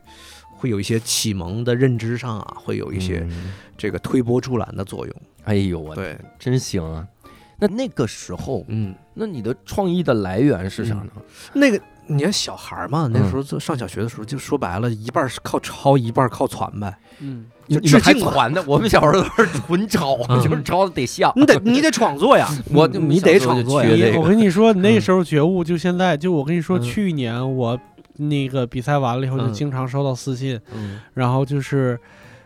[0.56, 3.52] 会有一些启蒙的认知上啊，会有一些嗯。
[3.76, 5.16] 这个推波助澜的作用。
[5.44, 7.06] 哎呦我对，真行啊！
[7.58, 11.10] 那那个时候，嗯，那你的创意的来源是啥呢？
[11.52, 11.80] 那个
[12.10, 16.96] 你看小孩儿嘛，那嗯时候就上小学的时候，就说白了，一半是靠抄，一半靠传呗。
[17.20, 21.32] 嗯，致敬嘛传的，我们小时候都是纯抄， 嗯就是抄的得像。
[21.36, 24.14] 你得你得创作呀， 我你得创作呀。
[24.18, 27.78] 我跟你说，你那时候觉悟，就现在，就我跟你说，嗯去年我
[28.16, 31.98] 那个比赛完了以后，就嗯经常收到私信，嗯然后就是。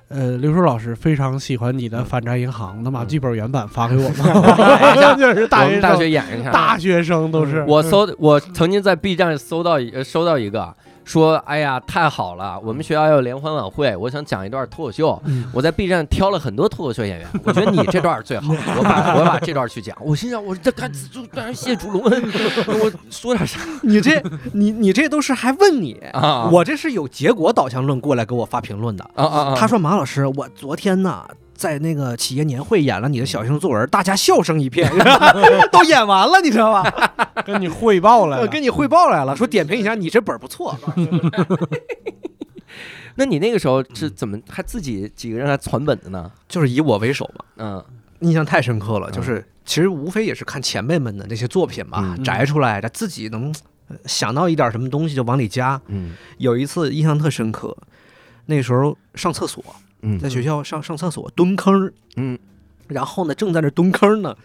[0.08, 2.04] 呃，刘叔老师非常喜欢你的嗯。
[2.04, 5.14] 反诈银行，能把剧本原版发给我哎吗？
[5.18, 10.74] 就是我大学大学演一下，大学生都是我搜，我曾经在 B 站搜到一呃收到一个
[11.04, 15.20] 说，哎呀，太好了，我们学校要有联欢晚会，我想讲一段脱口秀。
[15.26, 19.96] 嗯我在 B 站挑了很多脱口秀演员， 我觉得你这段最好， 我把我把这段去讲。
[20.00, 22.22] 我心想，我这看就当然谢主隆恩，
[22.80, 26.48] 我说点啥你这你你这都是还问你，啊？
[26.50, 29.04] 我这是有结果导向论过来给我发评论的。
[29.14, 29.54] 啊啊啊！
[29.56, 31.24] 他说：“马老师，我昨天呢
[31.64, 34.86] 在那个企业年会演了你的小学生作文，大家笑声一片，
[35.72, 37.14] 都演完了，你知道吧？
[37.42, 40.78] 跟你汇报来了，呃跟你汇报来了，说点评一下你这本儿不错。
[43.16, 46.30] 那你那个时候是怎么还自己几个人还传本的呢？
[46.46, 47.82] 就是以我为首嘛，嗯
[48.20, 49.08] 印象太深刻了。
[49.10, 53.50] 嗯就是其实无非也是看前辈们的那些作品嘛，嗯摘出来，的自己能
[53.88, 55.80] 呃想到一点什么东西就往里加。
[55.86, 57.74] 嗯有一次印象特深刻，
[58.44, 59.64] 那时候上厕所，
[60.04, 62.38] 嗯在学校上上厕所蹲坑儿，嗯，
[62.88, 64.36] 然后呢正在那蹲坑呢。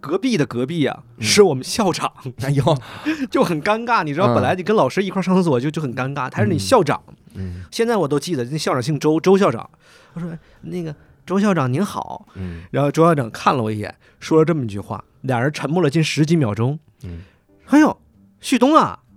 [0.00, 2.62] 隔壁的隔壁啊，嗯是我们校长，哎呦，
[3.32, 4.04] 就很尴尬。
[4.04, 7.02] 你知道，嗯本来你跟老师一块儿上厕所就就很尴尬，他是你嗯校长，
[7.34, 9.68] 嗯现在我都记得，那校长姓周，周校长。
[10.14, 10.30] 我说
[10.60, 10.94] 那个
[11.26, 16.78] 周校长您好，嗯然后周校长看了我一眼，说了这么一句话，俩人沉默了近十几秒钟。
[17.02, 17.22] 嗯，
[17.66, 17.98] 哎呦，
[18.40, 19.07] 旭东啊，嗯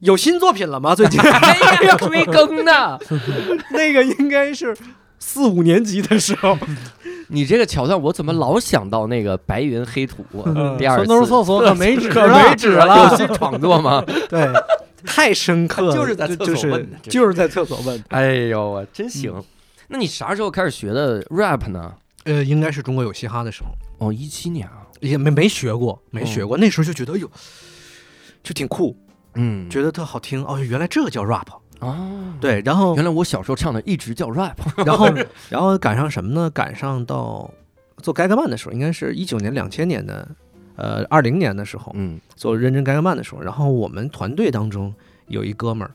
[0.00, 0.94] 有新作品了吗？
[0.94, 2.98] 最近哎呀， 追更呢！
[3.72, 4.76] 那个应该是
[5.18, 6.56] 四五年级的时候，
[7.28, 10.24] 你这个桥段，我怎么老想到那个白云黑土
[10.78, 14.02] 第二次厕所可没纸可了没纸了 有新创作吗？
[14.28, 14.48] 对，
[15.04, 18.04] 太深刻了，就是在厕所就是问的就是在厕所问的。
[18.10, 19.32] 哎呦，我真行！
[19.88, 21.92] 那你啥时候开始学的 rap 呢？
[22.24, 23.70] 呃，应该是中国有嘻哈的时候，
[24.06, 24.84] 哦，一七年啊。
[25.00, 26.58] 也没没学过，没学过。
[26.58, 27.30] 那时候就觉得，哎呦，
[28.42, 28.96] 就挺酷，
[29.34, 30.44] 嗯觉得特好听。
[30.44, 31.46] 哦，原来这个叫 rap。
[31.80, 34.56] 哦，对，然后原来我小时候唱的一直叫 rap。
[34.84, 35.08] 然后
[35.48, 36.50] 然后赶上什么呢？
[36.50, 37.48] 赶上到
[38.02, 40.28] 做盖格曼的时候，应该是一九年、两千年的，
[40.74, 44.92] 呃，二零年的时候嗯做认真盖格曼的时候，然后我们团队当中
[45.28, 45.94] 有一哥们儿，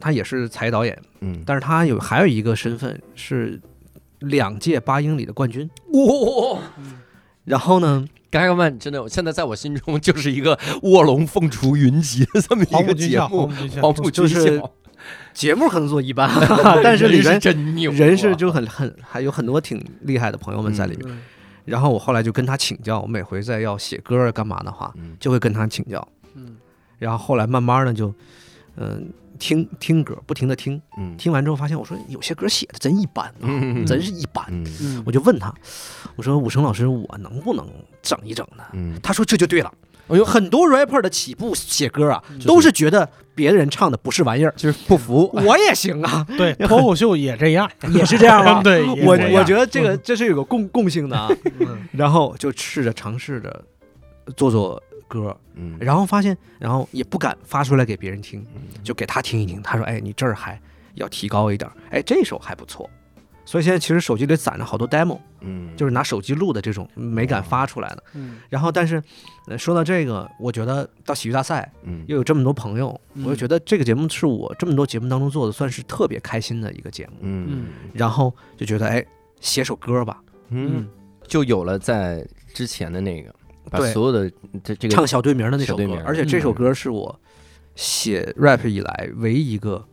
[0.00, 3.60] 他也是才艺导演，嗯，但是他有还有一个身份是
[4.18, 5.70] 两届八英里的冠军。
[5.92, 6.58] 哇，
[7.44, 13.50] 然后呢，盖格曼真的，现在在我心中就是一个卧龙凤雏云集的这么一个节目
[13.80, 13.92] 黄。
[13.92, 14.72] 埔军校
[15.32, 16.28] 节目可能做一般，
[16.82, 21.08] 但是里人面真牛啊，人是就很很还有很多挺厉害的朋友们在里面。
[21.08, 21.18] 嗯
[21.66, 26.06] 然后我后来就跟他请教，我每回在要写歌干嘛的话，嗯就会跟他请教。
[26.36, 26.56] 嗯
[26.96, 28.14] 然后后来慢慢的就，
[28.76, 29.04] 嗯、
[29.36, 34.44] 听听歌，不停的听，嗯听完之后发现，我说有些歌写的真一般啊，嗯真是一般。
[35.04, 35.54] 我就问他，
[36.16, 37.66] 我说武生老师，我能不能
[38.02, 38.64] 整一整呢？
[38.72, 39.72] 嗯他说这就对了。
[40.08, 45.28] 哎呦很多 rapper 的起步写歌啊，嗯都是觉得别人唱的不是玩意儿，就是不服。
[45.32, 48.62] 我也行啊，对， 脱口秀也这样，也是这样吗？
[48.64, 51.28] 对，我我觉得这个这是有个共共性的啊。
[51.58, 53.64] 嗯然后就试着尝试着
[54.36, 55.76] 做做歌，嗯。
[55.80, 58.44] 然后发现，然后也不敢发出来给别人听，
[58.82, 59.62] 就给他听一听。
[59.62, 60.60] 他说：“哎，你这儿还
[60.94, 62.88] 要提高一点儿，哎，这首还不错。”
[63.44, 65.70] 所以现在其实手机里攒着好多 demo，嗯。
[65.76, 68.02] 就是拿手机录的这种没敢发出来的。
[68.14, 68.38] 嗯。
[68.48, 69.00] 然后，但是，
[69.46, 72.04] 呃，说到这个，我觉得到喜剧大赛嗯。
[72.08, 73.24] 又有这么多朋友，嗯。
[73.24, 77.12] 我就觉得这个节目是我这么多节目当中做的算是特别开心的一个节目。
[77.20, 77.68] 嗯。
[77.92, 79.06] 然后就觉得，哎，
[79.40, 80.88] 写首歌吧，嗯。
[81.28, 83.32] 就有了在之前的那个，
[83.70, 84.30] 把对所有的
[84.62, 87.18] 这这个唱小队名的那首歌而且这首嗯歌是我
[87.74, 89.84] 写 rap 以来唯一一个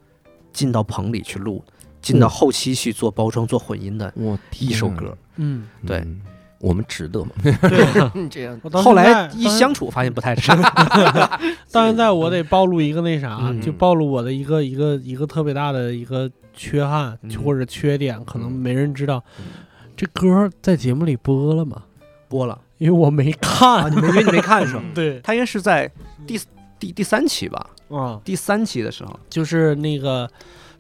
[0.51, 1.63] 进到棚里去录，
[2.01, 5.17] 进到后期去做包装、做混音的我一首歌。
[5.37, 6.21] 嗯，对嗯
[6.59, 7.31] 我们值得吗？
[7.43, 10.49] 对， 这样后来一相处，发现不太值。
[11.73, 19.21] 到现在我得暴露一个那啥，嗯就暴露我的一个一个一个特别大的一个缺憾、嗯或者缺点，可能嗯没人知道。
[19.97, 21.83] 这歌在节目里播了吗？
[22.29, 23.91] 播了因为我没啊，看。
[23.91, 24.83] 你没因为你没看是吧？
[24.93, 25.89] 对他应该是在
[26.27, 26.37] 第
[26.77, 30.29] 第第三期吧，啊，第三期的时候，就是那个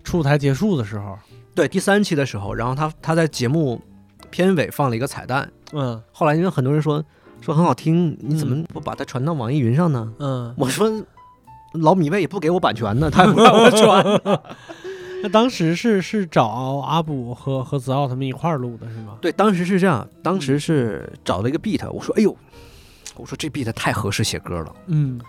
[0.03, 1.17] 出舞台结束的时候，
[1.55, 3.81] 对，第三期的时候，然后他他在节目
[4.29, 7.01] 片尾放了一个彩蛋，嗯后来因为很多人说
[7.39, 10.13] 说很好听，你怎么嗯不把它传到网易云上呢？
[10.19, 10.91] 嗯，我说
[11.73, 14.03] 老米未也不给我版权呢，他也不让我传。
[15.23, 16.45] 那当时是是找
[16.85, 19.17] 阿卜和和子奥他们一块儿录的是吗？
[19.21, 22.35] 对，当时是这样，当时是找了一个 beat，我说哎呦，
[23.15, 24.75] 我说这 beat 太合适写歌了。
[24.87, 25.19] 嗯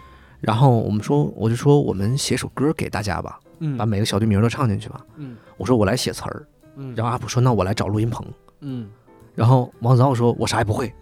[0.41, 5.01] 然后我们说，我就说我们写首歌给大家吧，嗯，把每个小队名都唱进去吧。
[5.17, 6.45] 嗯我说我来写词儿，
[6.77, 8.27] 嗯，然后阿普说那我来找录音棚。
[8.63, 8.89] 嗯
[9.37, 10.93] 然后王子奥说我啥也不会，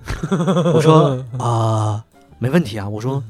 [0.75, 2.05] 我说 啊、
[2.39, 3.25] 没问题啊，我说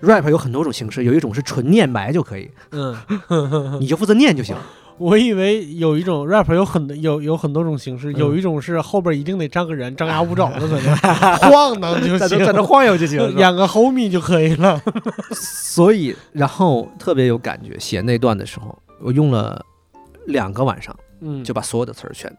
[0.00, 2.96] rap 有很多种形式，有一种是纯念白就可以，嗯，
[3.80, 4.56] 你就负责念就行。
[4.98, 14.80] 我以为有一种 rap 有很有有很多种形式，嗯有一种是后边一定得站个人，张牙舞爪的在那 晃荡就行，在那晃悠就行，演个 homie 就可以了。
[15.32, 19.64] 所以，然后特别有感觉，写那段的时候，我用了
[20.26, 22.32] 两个晚上嗯，就把所有的词儿全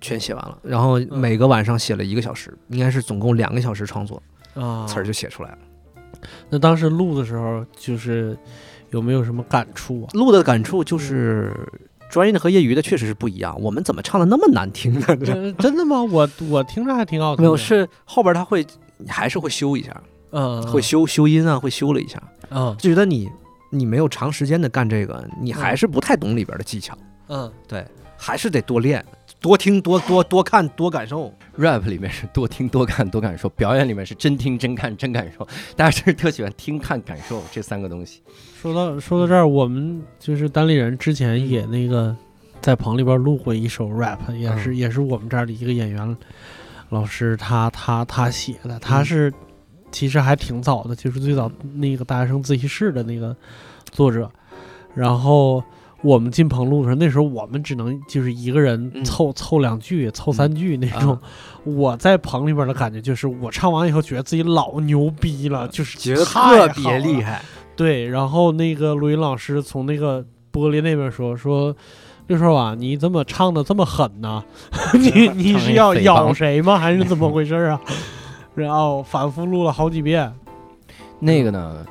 [0.00, 4.22] 全写完了，然后每个晚上写了一个小时，应该是总共两个小时创作，
[4.54, 5.58] 啊词儿就写出来了。
[6.48, 8.36] 那当时录的时候，就是
[8.90, 10.08] 有没有什么感触啊？
[10.14, 11.52] 录的感触就是，
[12.10, 13.54] 专业的和业余的确实是不一样。
[13.60, 15.06] 我们怎么唱的那么难听呢？
[15.24, 16.02] 真真的吗？
[16.02, 17.42] 我我听着还挺好听的。
[17.42, 18.66] 没有，是后边他会
[19.06, 23.28] 还是会修一下，嗯，会修修音啊，会修了一下，嗯就觉得你
[23.70, 26.96] 你没有长时间的干这个，你还是不太懂里边的技巧，
[27.28, 27.86] 嗯对，
[28.16, 29.04] 还是得多练。
[29.40, 35.46] 多听多多多看多感受，rap 里面是多听多看多感受，表演里面是真听真看真感受。
[35.76, 38.20] 大家是特喜欢听看感受这三个东西。
[38.60, 42.16] 说到说到这儿，我们就是单立人之前也那个
[42.60, 46.16] 在棚里边录过一首 rap，也是、也是我们这儿的一个演员
[46.88, 49.32] 老师他他他写的，他是、
[49.92, 53.36] 其实还挺早的，就是最早那个大学生自习室的那个
[53.92, 54.28] 作者，
[54.94, 55.62] 然后。
[56.02, 61.12] 我们进棚录的时候，那时候我们只能就是一个人嗯凑、凑两句、凑三句那种。
[61.12, 61.20] 啊
[61.64, 67.32] 我在棚里边的感觉就是，我唱完以后觉得自己老牛逼了，就是觉得特别厉害。
[67.32, 67.42] 害。
[67.76, 71.74] 对，然后那个录音老师从那个玻璃那边说说，
[72.28, 74.42] 六叔啊，你怎么唱的这么狠呢？
[74.94, 76.78] 你你是要咬谁吗？
[76.78, 77.78] 还是怎么回事啊？
[78.54, 80.32] 然后反复录了好几遍。
[81.18, 81.84] 那个呢，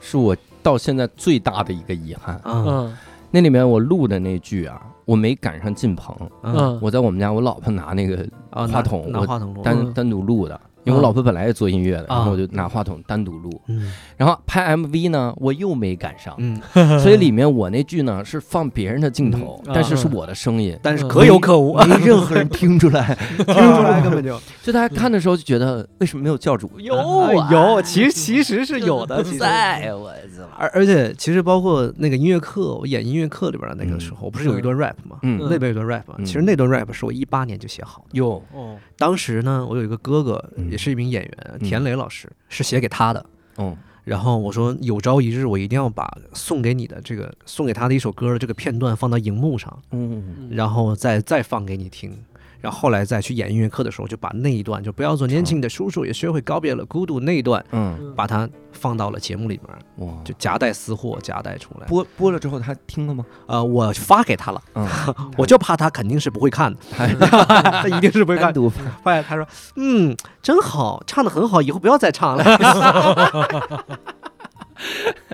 [0.00, 2.40] 是我到现在最大的一个遗憾。
[2.44, 2.96] 嗯嗯
[3.36, 6.78] 那里面我录的那句啊，我没赶上进棚，嗯。
[6.80, 9.92] 我在我们家我老婆拿那个啊，话筒我拿话筒录，单嗯。
[9.92, 12.30] 单独录的，因为我老婆本来也做音乐的，然后啊。
[12.30, 13.60] 我就拿话筒单独录。
[13.68, 13.92] 嗯。
[14.16, 16.60] 然后拍 MV 呢，我又没赶上，嗯，
[17.00, 19.72] 所以里面我那句呢是放别人的镜头，嗯。
[19.74, 23.14] 但是是我的声音，但是可有可无，没任何人听出来。
[23.36, 24.40] 听出来根本就。
[24.62, 26.70] 就大家看的时候就觉得为什么没有教主？
[26.78, 27.48] 有啊。
[27.50, 30.42] 有，其实其实是有的， 在我操！
[30.58, 35.18] 而而且其实包括那个音乐课，我演音乐课里边的那个时候，不是有一段 rap 吗？
[35.22, 35.38] 嗯。
[35.50, 38.10] 那边有段 rap 其实那段 rap 是我一八年就写好的。
[38.12, 38.76] 有哦。
[38.98, 43.24] 当时呢，我有一个哥哥，嗯也是一名演员，田磊老师，是写给他的。
[43.56, 43.74] 嗯
[44.04, 52.16] 然后我说，有朝一日我一定要把送给你的这个送给他的一首歌的这个片段放到荧幕上，嗯然后再再放给你听。
[52.60, 61.86] 然然后后来再去演音乐课的时候，就把那一段就不要做年轻的叔叔，也学会告别了孤独那一段，嗯，把它放到了节目里面，哇，就夹带私货夹带出来。
[61.86, 63.24] 播播了之后他听了吗？
[63.46, 64.84] 呃，我发给他了，嗯，
[65.38, 68.54] 我就怕他肯定是不会看的， 他一定是不会看单。
[68.54, 69.46] 独后来他说
[69.78, 72.44] ：“嗯，真好，唱的很好，以后不要再唱了。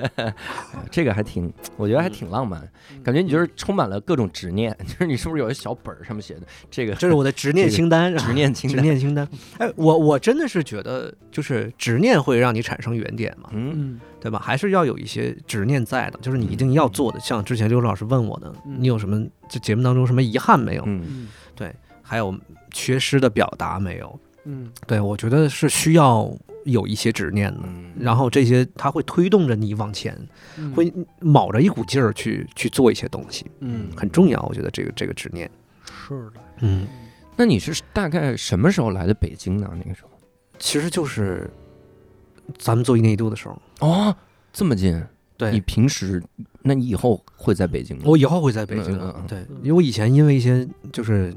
[0.90, 2.60] 这个还挺，我觉得还挺浪漫，
[3.02, 8.84] 感觉你就是充满了各种执念， 就是你是不是有一小本儿上面写的这个”这是我的执念清单，执念清单执单？
[8.84, 9.28] 念清单。
[9.58, 14.38] 哎，我我真的是觉得，就是执念会让你产生原点嘛，嗯嗯对吧？
[14.38, 17.18] 还是要有一些执念在的，就是你一定要做的。
[17.20, 20.84] 像之前刘老师问我的，嗯你有什么这节目当中什么遗憾没有？
[20.86, 22.34] 嗯对还有
[22.72, 24.20] 缺失的表达没有？
[24.44, 26.28] 嗯对我觉得是需要
[26.64, 27.60] 有一些执念的。
[27.64, 30.16] 嗯，然后这些它会推动着你往前，
[30.58, 34.40] 嗯会卯着一股劲儿去去做一些东西，嗯很重要。
[34.48, 35.50] 我觉得这个这个执念，
[35.84, 36.86] 是的，嗯，
[37.36, 39.70] 那你是大概什么时候来的北京呢？
[39.76, 40.10] 那个时候
[40.58, 41.50] 其实就是
[42.58, 44.14] 咱们做一年一度的时候，哦，
[44.52, 45.02] 这么近？
[45.50, 46.22] 你平时，
[46.60, 48.04] 那你以后会在北京吗？
[48.06, 51.34] 我以后会在北京嗯对，因为我以前因为一些就是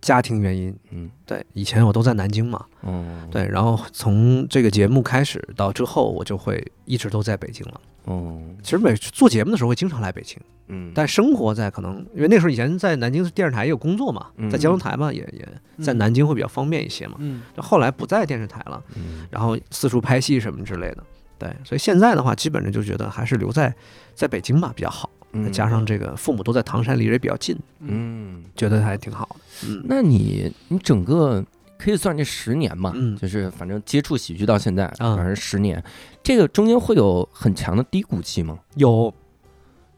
[0.00, 1.10] 家庭原因，嗯。
[1.26, 7.80] 对，以前我都在南京嘛，嗯，对，然后从这个节目开始到之后，我就会一直都在北京了。
[8.04, 10.38] 哦，其实每次做节目的时候会经常来北京，
[10.68, 14.48] 嗯，但生活在可能因为那时候以前在南京电视台也有工作嘛，嗯。
[14.50, 15.46] 在交通台嘛，也也
[15.84, 17.16] 在南京会比较方便一些嘛。
[17.18, 17.42] 嗯。
[17.54, 19.26] 就后来不在电视台了，嗯。
[19.30, 21.04] 然后四处拍戏什么之类的。
[21.38, 23.72] 对，所以现在的话，基本上就觉得还是留在
[24.14, 25.10] 在北京吧比较好。
[25.32, 29.68] 再嗯加上这个父母都在唐山，离着也比较近，嗯，觉得还挺好的。
[29.68, 31.44] 嗯，那你你整个
[31.78, 35.82] 可以算这十年嘛，嗯就是反正接触喜剧到现在，嗯反正十年，
[36.22, 38.58] 这个中间会有很强的低谷期吗？
[38.76, 39.12] 有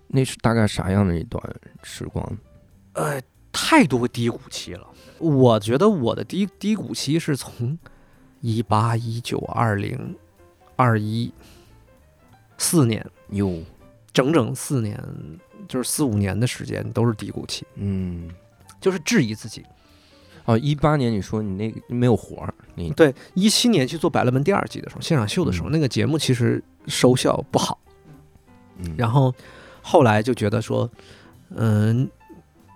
[0.09, 1.43] 那是大概啥样的一段
[1.83, 2.39] 时光？
[2.95, 3.21] 呃
[3.53, 4.87] 太多低谷期了。
[5.19, 7.79] 我觉得我的低低谷期是从
[8.41, 10.17] 一八、一九、二零、
[10.77, 11.31] 二一
[12.57, 13.61] 四年，哟，
[14.13, 15.03] 整整四年，
[15.69, 18.29] 就是四五年的时间都是低谷期，嗯，
[18.81, 19.65] 就是质疑自己。
[20.47, 25.73] 哦，一八年你说你那个没有活儿，你对，一七年去做《百乐门》第二季的时候，现场秀的时候，嗯。
[25.73, 27.79] 那个节目其实收效不好，
[28.79, 28.95] 嗯。
[28.97, 29.33] 然后
[29.83, 30.91] 后来就觉得说，
[31.51, 32.11] 嗯、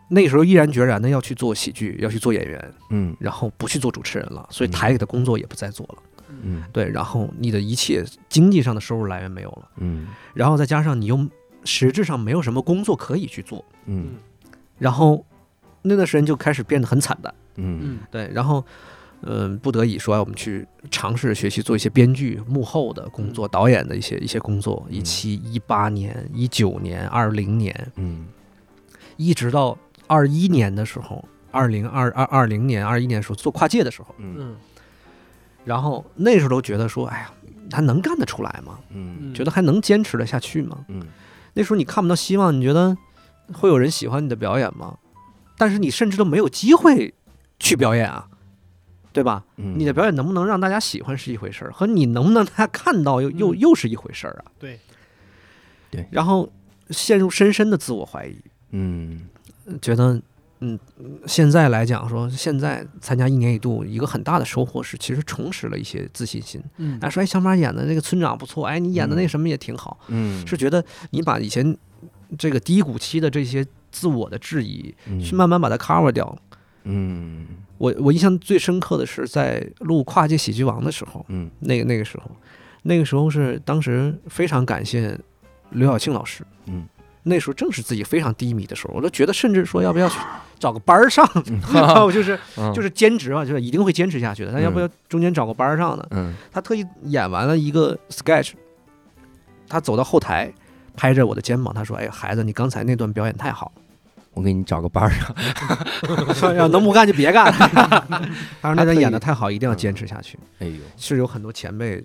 [0.09, 3.17] 那时候毅然决然的要去做喜剧，要去做演员，嗯。
[3.19, 4.73] 然后不去做主持人了，所以嗯。
[4.73, 5.97] 台里的工作也不再做了。
[5.99, 6.14] 嗯
[6.73, 10.09] 对，然后你的一切经济上的收入来源没有了，嗯。
[10.35, 11.29] 然后再加上你又
[11.65, 14.15] 实质上没有什么工作可以去做，嗯。
[14.79, 15.25] 然后
[15.83, 17.35] 那段时间就开始变得很惨淡。
[17.57, 17.81] 嗯。
[17.83, 17.99] 嗯。
[18.11, 18.65] 对，然后
[19.27, 24.87] 嗯、不得已说我们去尝试学习做一些编剧幕后的工作、导演的一些一些工作。
[24.91, 28.27] 一七、一八年、一九年、二零年，嗯。
[29.17, 34.37] 一直到二一年的时候，二零二二二零年、二一年的时候做跨界的时候，嗯。
[34.39, 34.57] 嗯
[35.65, 37.33] 然后那时候都觉得说，哎呀，
[37.73, 38.79] 还能干得出来吗？
[38.91, 40.85] 嗯觉得还能坚持得下去吗？
[40.89, 41.03] 嗯
[41.55, 42.97] 那时候你看不到希望，你觉得
[43.53, 44.99] 会有人喜欢你的表演吗？
[45.57, 47.15] 但是你甚至都没有机会
[47.61, 48.27] 去表演啊，
[49.13, 49.45] 对吧？
[49.57, 54.51] 嗯，你的表演能不能让大家喜欢是一回事儿，和你能不能大家看到又又嗯又是一回事儿啊。
[54.59, 54.79] 对，
[55.91, 56.53] 对然后
[56.91, 58.37] 陷入深深的自我怀疑，
[58.73, 59.29] 嗯
[59.81, 60.21] 觉得
[60.65, 60.79] 嗯，
[61.27, 66.63] 现在来讲说，现在参加一年一度，一个很大的收获是，其实重拾了一些自信心。
[66.79, 66.99] 嗯。
[67.03, 70.47] 哎，说哎，小马演的那个村长不错，哎，你演的那什么也挺好，嗯。
[70.47, 71.77] 是觉得你把以前
[72.39, 75.21] 这个低谷期的这些自我的质疑，嗯。
[75.21, 76.37] 去慢慢把它 cover 掉。
[76.85, 77.47] 嗯。
[77.77, 81.51] 我我印象最深刻的是在录《跨界喜剧王》的时候，嗯。
[81.61, 82.31] 那个那个时候，
[82.85, 85.19] 那个时候是当时非常感谢
[85.71, 86.87] 刘晓庆老师，嗯，
[87.25, 90.17] 那时候正是自己非常低迷的时候，我都觉得甚至说要不要去
[90.59, 96.07] 找个班儿上，嗯然后就是嗯就是兼职嘛，就是一定会坚持下去的，但要不要中间找个班儿上呢？
[96.13, 98.53] 嗯他特意演完了一个 sketch，
[99.69, 100.53] 他走到后台。
[100.97, 103.73] 拍着我的肩膀，他说：“哎，孩子，你刚才那段表演太好
[104.33, 105.35] 我给你找个班儿上，
[106.29, 107.51] 了，说要能不干就别干。
[108.63, 110.39] ”他说那段演的太好，一定要坚持下去。
[110.61, 112.01] 哎呦，是有很多前辈，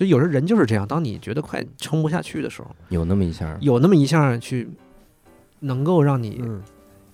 [0.00, 4.68] 就有时候人就是这样，当你觉得快撑不下去的时候，有那么一下，有那么一下去
[5.60, 6.60] 能够让你嗯。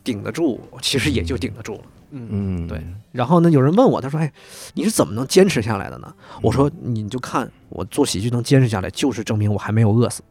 [0.05, 1.81] 顶得住，其实也就顶得住了。
[2.13, 2.81] 嗯嗯，对
[3.11, 4.33] 然后呢，有人问我，他说：“哎，
[4.75, 10.23] 你是怎么能坚持下来的呢？”我说：“你就看我做喜剧能坚持下来，就是证明我还没有饿死。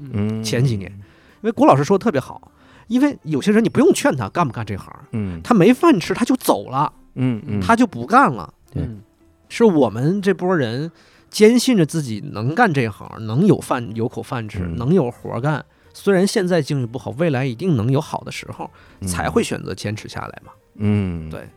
[0.00, 0.98] 嗯，前几年，因
[1.42, 2.50] 为郭老师说的特别好，
[2.88, 8.52] 因为有些人你不用劝他干不干这行，嗯他没饭吃他就走了，嗯嗯，他就不干了。
[8.72, 8.82] 对。
[8.82, 9.00] 嗯。
[9.48, 10.90] 是我们这波人
[11.30, 14.76] 坚信着自己能干这行，能有饭有口饭吃，嗯。
[14.76, 15.64] 能有活干。
[15.92, 18.70] 虽然现在经济不好，未来一定能有好的时候，
[19.06, 20.52] 才会选择坚持下来嘛。
[20.76, 21.30] 嗯。
[21.30, 21.48] 对。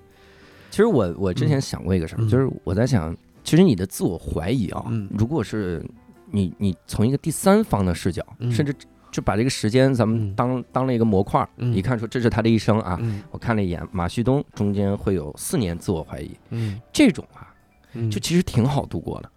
[0.69, 2.29] 其实我我之前想过一个事儿，嗯。
[2.29, 5.07] 就是我在想，其实你的自我怀疑啊，嗯。
[5.17, 5.83] 如果是
[6.31, 8.51] 你你从一个第三方的视角，嗯。
[8.51, 8.73] 甚至
[9.11, 10.35] 就把这个时间咱们嗯。
[10.35, 11.73] 当、当了一个模块儿，嗯。
[11.73, 12.97] 一看说这是他的一生啊。
[13.01, 13.21] 嗯。
[13.31, 16.79] 我看了一眼马旭东中间会有四年自我怀疑，嗯。
[16.91, 17.53] 这种啊，
[17.93, 18.09] 嗯。
[18.09, 19.29] 就其实挺好度过的。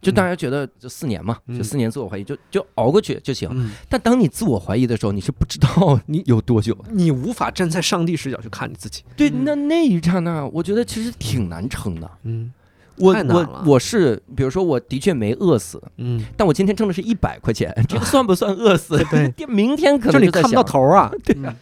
[0.00, 3.48] 就大家觉得就四年嘛，嗯就四年自我怀疑，就就熬过去就行。
[3.52, 6.76] 嗯，但当你自我怀疑的时候，你是不知道 你有多久。
[6.90, 9.02] 你无法站在上帝视角去看你自己。
[9.16, 12.10] 对，嗯那那一刹那，我觉得其实挺难撑的。
[12.24, 12.52] 嗯
[12.96, 19.02] 我我我是，比如说我的确没饿死，嗯，但我今天挣的是一百块钱，这个算不算饿死？
[19.10, 21.10] 对，明天可能就你看不到头儿啊。
[21.24, 21.54] 对嗯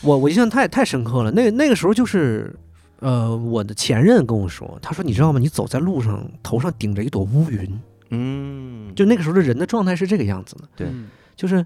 [0.00, 2.54] 我我印象太太深刻了，那那个时候就是，
[3.00, 5.38] 呃，我的前任跟我说，他说你知道吗？
[5.38, 7.80] 你走在路上，头上顶着一朵乌云，
[8.10, 10.86] 嗯，就那个时候的人的状态是这个样子的，对。
[10.88, 11.64] 嗯就是，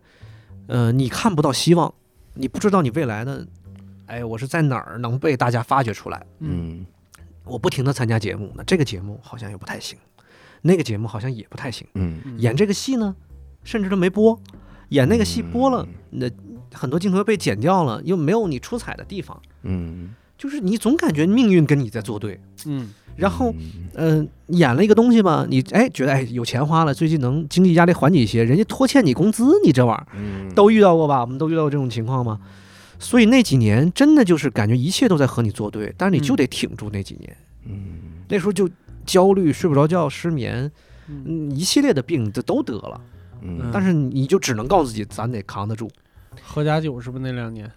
[0.66, 1.94] 呃，你看不到希望，
[2.34, 3.46] 你不知道你未来的，
[4.04, 6.26] 哎，我是在哪儿能被大家发掘出来？
[6.40, 6.84] 嗯。
[7.44, 9.98] 我不停的参加节目，那这个节目好像也不太行，
[10.60, 13.16] 那个节目好像也不太行，嗯，嗯演这个戏呢，
[13.64, 14.38] 甚至都没播，
[14.90, 16.30] 演那个戏播了，那
[16.72, 22.40] 很多镜头被剪掉了，又没有你出彩的地方，嗯，就是你总感觉命运跟你在作对。
[22.66, 23.54] 嗯然后，
[23.94, 31.20] 嗯嗯、演了一个东西吧，你哎觉得哎有钱花了，最近能经济压力缓解一些，人家拖欠你工资，你这玩意儿嗯都遇到过吧？
[31.20, 32.40] 我们都遇到过这种情况吗？
[32.98, 37.36] 所以那几年真的就是感觉一切都在和你作对，但是你就嗯得挺住那几年。
[37.66, 37.78] 嗯
[38.28, 38.68] 那时候就
[39.06, 40.68] 焦虑、睡不着觉、失眠，
[41.50, 43.00] 一系列的病这都得了。
[43.42, 45.88] 嗯，但是你就只能告诉自己，咱得扛得住。
[46.42, 47.70] 喝假酒是不是那两年？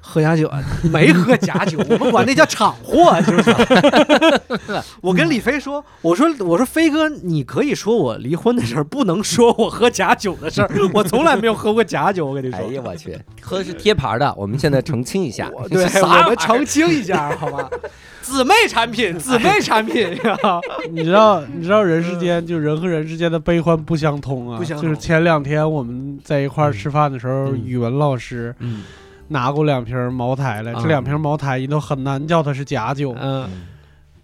[0.00, 3.54] 喝假酒啊 没喝假酒， 我们管那叫厂货， 就是？
[5.00, 10.70] 我跟李飞说，我说我说飞哥，你可以说我离婚的事儿，不能说我喝假酒的事儿。
[10.94, 12.58] 我从来没有喝过假酒，我跟你说。
[12.58, 17.68] 哎呀我去，喝的是贴牌的，我们现在澄清一下，对，我们澄清一下，好吧？
[18.22, 20.36] 姊妹产品，姊妹产品呀。
[20.90, 24.58] 你知道，你知道人世间就人和人之间的悲欢不相通啊。
[24.58, 28.82] 不相通就是前两天我们在一块儿吃饭的时候，嗯语文老师嗯
[29.28, 30.80] 拿过两瓶茅台来，啊。
[30.82, 33.14] 这两瓶茅台你都很难叫它是假酒。
[33.20, 33.48] 嗯，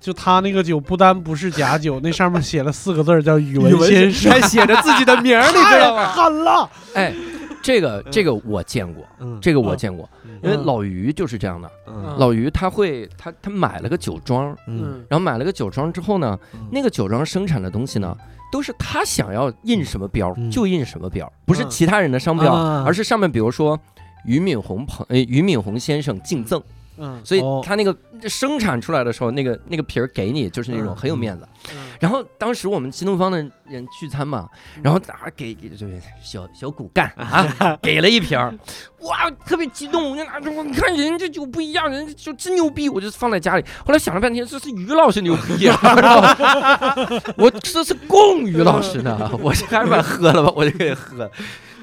[0.00, 6.08] 就他那个酒不单不是假酒， 那上面写了四个字叫语语文先生， 还写着自己的名儿，你知道吗？
[6.08, 6.70] 狠了。
[6.94, 7.14] 哎，
[7.62, 9.38] 这个这个我见过，嗯。
[9.40, 10.08] 这个我见过，
[10.42, 12.16] 因为嗯老于就是这样的，嗯。
[12.18, 15.04] 老于他会他他买了个酒庄，嗯。
[15.08, 16.38] 然后买了个酒庄之后呢，
[16.70, 18.14] 那个酒庄生产的东西呢，
[18.52, 20.50] 都是他想要印什么标嗯。
[20.50, 21.70] 就印什么标，不是嗯。
[21.70, 22.84] 其他人的商标，啊。
[22.86, 23.78] 而是上面比如说
[24.24, 26.62] 俞敏洪朋呃俞敏洪先生敬赠，
[26.98, 27.20] 嗯。
[27.24, 27.62] 所以哦。
[27.64, 27.96] 他那个
[28.28, 30.96] 生产出来的时候，那个那个皮儿给你就是那种嗯。
[30.96, 31.48] 很有面子。
[31.74, 31.84] 嗯。
[32.00, 34.48] 然后当时我们新东方的人聚餐嘛，
[34.82, 38.52] 然后大家给给就是小小骨干 啊，给了一瓶儿，
[39.00, 43.64] 哇，特别激动，我就拿着，我看人这酒不一样，人家酒真牛逼，我就放在家里。
[43.86, 46.36] 后来想了半天，这是于老师牛逼啊，
[47.38, 51.30] 我这是供于老师的，我这还是把它喝了吧，我就给喝了。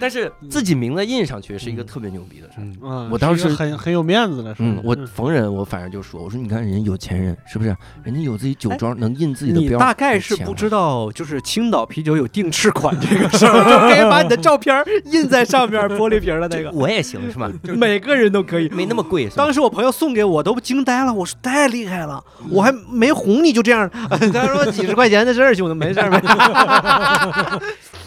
[0.02, 2.64] 但是自己名字印上去是一个特别牛逼的事儿。
[2.64, 4.66] 嗯嗯，我当时很很有面子的事儿。
[4.66, 7.76] 嗯，我逢人我反正就说，我说你看人家有钱人是不是？
[8.04, 9.78] 人家有自己酒庄，能印自己的你标。
[9.78, 17.52] 大概是不知道，就是青岛啤酒有定制款这个事儿，就可以把你的照片印在上面玻璃瓶的那个，我也行是吧？
[17.64, 18.68] 就每个人都可以。
[18.70, 19.30] 没那么贵？
[19.36, 21.14] 当时我朋友送给我，都惊呆了。
[21.14, 23.88] 我说太厉害了，我还没哄你就这样。
[24.34, 27.62] 他说几十块钱的事儿，兄弟，没事儿没事儿。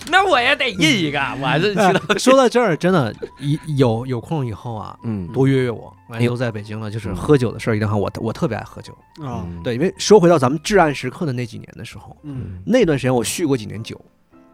[0.10, 2.00] 那我也得印一个，我还是知道。
[2.18, 5.92] 说到这儿，真的，一有有空以后啊，嗯，多约约我。
[6.10, 7.96] 哎呦都在北京了，就是嗯喝酒的事儿一定好。
[7.96, 8.92] 我我特别爱喝酒。
[9.24, 13.98] 啊，嗯，对，因为说回到咱们至暗时刻的那几年的时候，嗯那段时间我续过几年酒，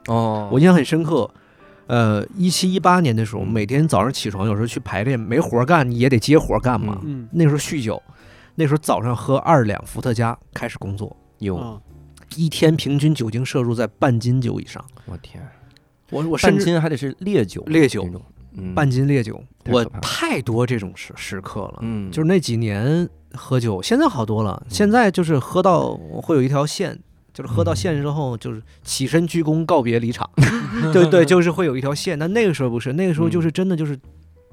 [0.06, 1.28] 哦，我印象很深刻。
[1.88, 7.00] 呃，一七一八年的时候，嗯每天早上起床，有时候去排练，没活儿干，你也得接活儿干嘛。
[7.02, 8.00] 嗯那时候酗酒，
[8.54, 11.76] 那时候早上喝二两伏特加开始工作，有，啊
[12.36, 14.84] 一天平均酒精摄入在半斤酒以上。
[15.06, 15.46] 我天，
[16.10, 18.08] 我我半斤还得是烈酒，烈酒，
[18.52, 21.78] 嗯，半斤烈酒，我太多这种时时刻了。
[21.82, 24.62] 嗯，就是那几年喝酒，现在好多了。
[24.68, 26.98] 现在就是喝到会有一条线，
[27.32, 30.28] 就是喝到线之后，就是起身鞠躬告别离场。
[30.92, 32.18] 对对，就是会有一条线。
[32.18, 33.98] 但那个时候不是，那个时候就是真的就是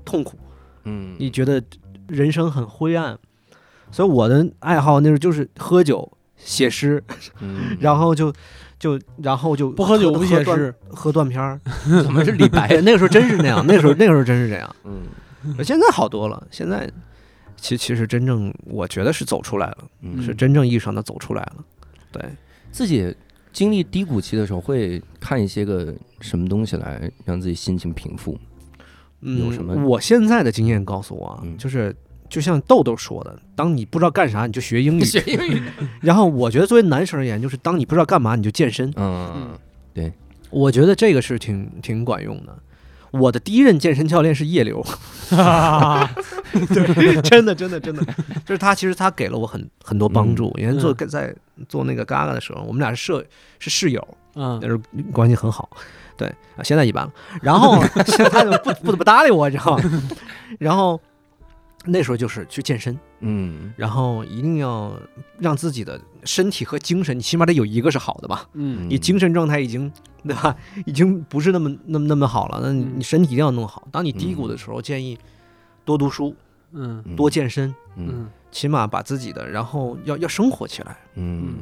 [0.05, 0.38] 痛苦，
[0.84, 1.61] 嗯，你觉得
[2.07, 3.17] 人生很灰暗。
[3.89, 7.04] 所以我的爱好那时候就是喝酒、写诗，
[7.42, 8.32] 嗯，然后就
[8.80, 11.60] 就然后就不喝酒不写诗，喝断片儿。
[12.04, 12.68] 怎么是李白？
[12.68, 14.76] 哎， 那个时候真是那样，那个时候那个时候真是这样。
[14.86, 15.02] 嗯
[15.64, 16.90] 现在好多了，现在
[17.56, 19.78] 其其实真正我觉得是走出来了。
[20.02, 21.56] 嗯，是真正意义上的走出来了。
[22.12, 22.22] 对，
[22.72, 23.16] 自己
[23.54, 28.38] 经历低谷期的时候，会看一些个什么东西来让自己心情平复？
[29.22, 31.96] 嗯，有什么我现在的经验告诉我啊，嗯就是
[32.30, 35.03] 就像豆豆说的，当你不知道干啥，你就学英语。
[35.05, 35.61] 学英语，
[36.01, 38.91] 然后我觉得作为男生而言，就是当你不知道干嘛，你就健身。
[38.95, 39.57] 嗯
[39.93, 40.13] 对
[40.49, 42.57] 我觉得这个是挺挺管用的。
[43.11, 44.86] 我的第一任健身教练是叶流，
[45.32, 48.03] 对，真的真的真的，
[48.45, 50.53] 就是他，其实他给了我很很多帮助。
[50.57, 51.34] 因为做在
[51.69, 53.25] 做那个嘎嘎的时候，我们俩是舍
[53.59, 55.69] 是室友，嗯那时候关系很好。
[56.17, 57.11] 对啊，现在一般了。
[57.41, 60.01] 然后现在他就不不怎么搭理我，你知道吗？
[60.59, 60.99] 然后
[61.88, 63.74] 那时候就是去健身，嗯。
[63.76, 64.94] 然后一定要
[65.40, 68.48] 让自己的身体和精神，你起码得有一个是好的吧。
[68.54, 68.88] 嗯。
[68.90, 69.92] 你精神状态已经
[70.24, 72.94] 对吧， 已经不是那么那么那么好了，那你嗯。
[72.98, 73.88] 你身体一定要弄好。
[73.92, 75.18] 当你低谷的时候，建议
[75.86, 76.36] 多读书、
[76.74, 77.02] 嗯。
[77.06, 78.08] 嗯多健身，嗯。
[78.10, 78.30] 嗯。
[78.52, 80.98] 起码把自己的，然后要要生活起来。
[81.16, 81.58] 嗯。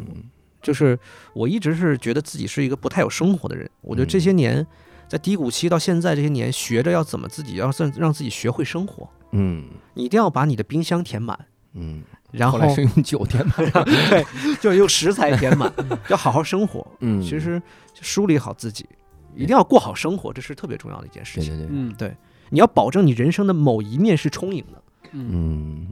[0.62, 0.98] 就是
[1.34, 4.22] 我一直是觉得自己是一个不太有生活的人，我觉得这嗯。
[4.22, 4.66] 些年。
[5.08, 9.64] 在低谷期到现在这些年，学着要怎么自己要让让自己学会生活，嗯。
[9.94, 11.38] 你一定要把你的冰箱填满，
[11.74, 13.56] 嗯，然后后来是用酒填满，
[14.10, 14.26] 对，
[14.60, 15.72] 就是用食材填满，
[16.10, 16.86] 要好好生活。
[17.00, 17.62] 嗯，其实
[18.02, 18.86] 梳理好自己，
[19.34, 21.58] 一定要过好生活，这是特别重要的一件事情。
[21.58, 22.18] 对对对，嗯。
[22.50, 24.84] 你要保证你人生的某一面是充盈的。
[25.14, 25.30] 嗯。
[25.32, 25.88] 嗯，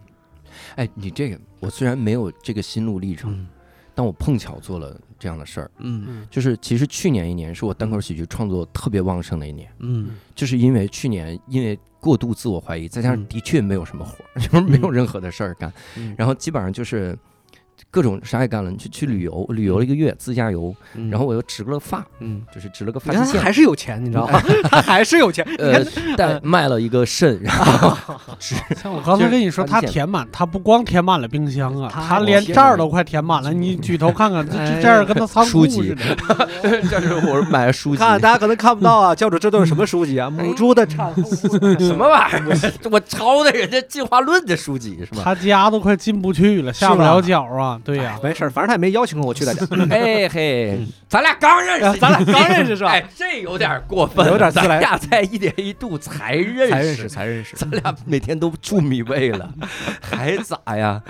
[0.75, 3.47] 哎，你这个我虽然没有这个心路历程，嗯
[3.95, 5.71] 但我碰巧做了这样的事儿。
[5.79, 6.03] 嗯。
[6.07, 6.27] 嗯。
[6.29, 10.11] 就是其实去年一年是我单口喜剧创作特别旺盛的一年，嗯。
[10.35, 13.25] 就是因为去年因为过度自我怀疑，再加上嗯。
[13.27, 16.13] 的确没有什么活儿，就是没有任何的事儿干，嗯。
[16.17, 17.17] 然后基本上就是
[17.91, 24.41] 各种啥也干了，去去旅游，旅游了一个月，自驾游，嗯然后我又植了发，嗯，就是植了个你看他发际线，还是有钱，你知道吗？
[24.69, 25.45] 他还是有钱。
[25.47, 27.95] 你呃看，，但卖了一个肾，然后
[28.81, 33.53] 像我刚才跟你说，他填满，他不光填满了冰箱啊，他他连这儿都快填满了。
[33.53, 36.49] 你举头看看，这这这儿跟他仓库书籍似的。
[36.89, 40.29] 这是我买的书籍，看大家可能看不到啊，教主这都是什么书籍啊？
[40.29, 41.23] 母猪的产后
[41.79, 42.89] 什么玩意儿？
[42.91, 45.21] 我抄的人家进化论的书籍是吧？
[45.23, 47.72] 他家都快进不去了，下不了脚啊。
[47.83, 52.91] 对呀，没事儿，反正他也没邀请过我去他家， 哎嘿，咱俩刚认识，咱俩刚认识是吧？
[52.91, 57.55] 哎，这有点过分，有点自来咱俩才一年一度才认识，才认识，才认识。
[57.55, 59.53] 咱俩每天都住米味了，
[60.01, 61.01] 还咋呀？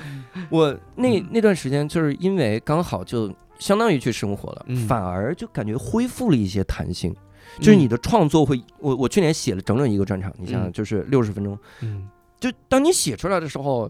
[0.49, 4.87] 我那那段时间就是因为刚好就相当于去生活了，嗯。
[4.87, 7.15] 反而就感觉恢复了一些弹性。
[7.59, 10.71] 就是你的创作会，我我去年写了整整一个专场，你想想，嗯。
[10.71, 12.07] 就是六十分钟，嗯。
[12.39, 13.89] 就当你写出来的时候，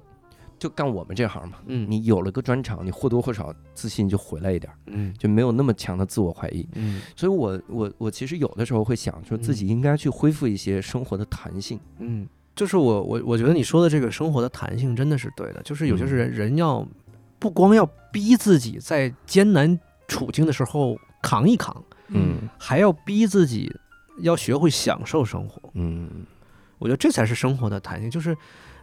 [0.64, 6.66] 就干我们这行嘛，嗯你有了个专场，你或多或少自信就回来一点儿，嗯就没有那么强的自我怀疑。
[6.76, 11.78] 嗯所以我我我其实有的时候会想，说自己应该去恢复一些生活的弹性。
[12.00, 16.88] 嗯，就是我我我觉得你说的这个生活的弹性真的是对的，就是有些是人人要
[17.40, 23.70] 不光要逼自己在艰难处境的时候扛一扛，嗯还要逼自己
[24.20, 25.70] 要学会享受生活。
[25.74, 26.26] 嗯
[26.80, 28.36] 我觉得这才是生活的弹性，就是，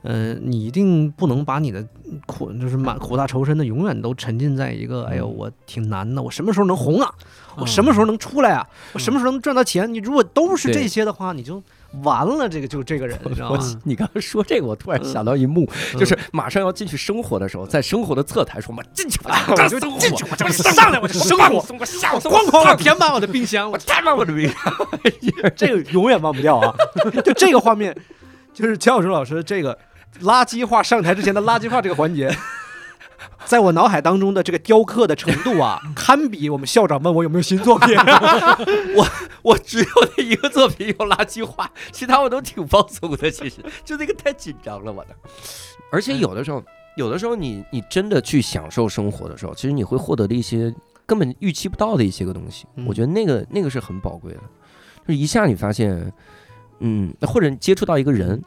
[0.03, 1.87] 呃，你一定不能把你的
[2.27, 7.13] 苦，就是满苦大仇深的，永远都沉浸在一个，哎呦，嗯我挺难的，我什么时候能红啊？
[7.57, 8.67] 我什么时候能出来啊？
[8.95, 9.93] 我什么时候能赚到钱？
[9.93, 11.63] 你如果都是这些的话，你就
[12.03, 13.59] 完了，这个就这个人，你知道吗？
[13.85, 24.57] 你刚刚说这个，我突然想到一幕，嗯就是马上要进去生活的时候，在生活的侧台说：“我进去吧，我就进去，我就上来，我就生活，我下我咣咣的填满我的冰箱，我填满我的冰箱。
[25.55, 26.75] 这个永远忘不掉啊！
[27.23, 27.95] 就这个画面，
[28.55, 29.77] 就是姜晓春老师这个
[30.23, 32.31] 垃圾话上台之前的垃圾话这个环节，
[33.47, 37.97] 在我脑海当中的这个雕刻的程度啊，堪比我们校长问我有没有新作品。
[38.95, 39.07] 我
[39.43, 39.87] 我只有
[40.17, 43.31] 那一个作品有垃圾话，其他我都挺放松的。
[43.31, 45.17] 其实就那个太紧张了，我的。
[45.91, 46.63] 而且有的时候，
[46.97, 50.75] 有的时候你你真的去享受生活的时候，其实你会获得的一些
[51.07, 52.67] 根本预期不到的一些个东西。
[52.77, 54.41] 嗯我觉得那个那个是很宝贵的，
[55.07, 56.13] 就是一下你发现。
[56.81, 58.43] 嗯，或者你接触到一个人，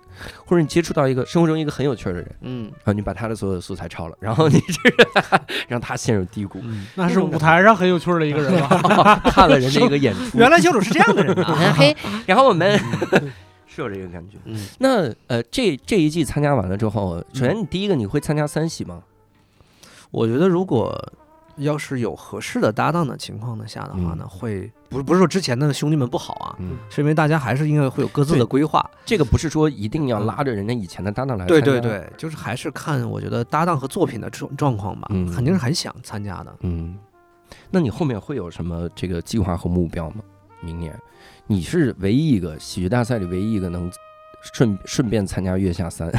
[0.45, 5.07] 或者你接触到一个生活中一个很有趣儿的人，嗯啊，你把他的所有的素材抄了，然后你这个
[5.69, 9.21] 让他陷入低谷，嗯，那是舞台上很有趣儿的一个人吧？
[9.31, 11.73] 看了人家一个演出， 原来教主是这样的人啊！
[11.77, 12.79] 嘿，然后我们
[13.67, 14.38] 是有这个感觉。
[14.45, 19.03] 嗯，那呃，这这一季参加完了之后，首先你第一个你会参加三喜吗？
[20.11, 20.95] 我觉得如果
[21.58, 28.88] 要是有合适的搭档的情况的下的话呢，嗯会不是不是说之前的兄弟们不好啊，嗯，是因为大家还是应该会有各自的规划。
[29.06, 36.56] 这个不是说一定要拉着人家以前的搭档来对对，对，就是还是看我觉得搭档和作品的状状况吧，嗯肯定是很想参加的。
[36.62, 36.97] 嗯，
[37.70, 40.24] 那你后面会有什么这个计划和目标吗？
[40.62, 40.97] 明年
[41.45, 43.91] 你是唯一一个喜剧大赛里唯一一个能
[44.51, 46.09] 顺顺便参加月下三，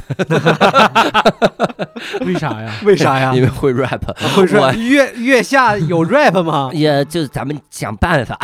[2.25, 2.73] 为啥呀？
[2.85, 3.43] 为啥呀因？
[3.43, 4.01] 为会 rap，
[4.35, 6.71] 会说我月月下有 rap 吗？
[6.73, 8.39] 也就是咱们想办法，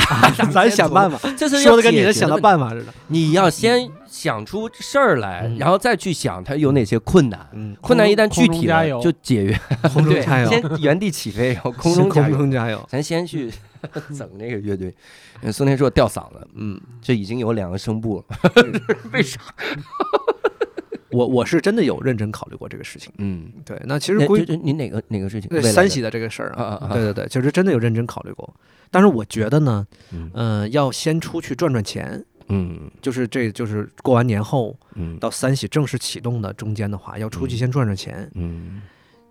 [0.52, 2.93] 咱想办法，法，这是说的跟你的的想到办法似的。
[3.09, 7.40] 你要先想出事儿来，嗯然后再去想它有哪些困难。
[7.52, 9.59] 嗯，困难一旦具体了，就解决。
[9.82, 12.36] 对，空中加油，先原地起飞，然后空中加空油。
[12.36, 12.85] 中加油。
[12.89, 13.51] 咱先去
[14.16, 14.94] 整那个乐队。
[15.43, 18.39] 嗯宋天硕吊嗓子，嗯，这已经有两个声部了。
[19.12, 19.40] 为啥？
[21.11, 23.12] 我我是真的有认真考虑过这个事情。
[23.19, 25.62] 嗯，对，那其实归这这你哪个哪个事情？
[25.62, 28.55] 三喜的这个事儿啊啊啊对对对，其实真的有认真考虑过。
[28.93, 38.81] 但是我觉得呢，嗯嗯，要先出去赚赚钱，嗯就是这就是过完年后嗯到三喜正式启动的中间的话，要出去先赚赚钱，嗯，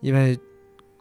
[0.02, 0.38] 因为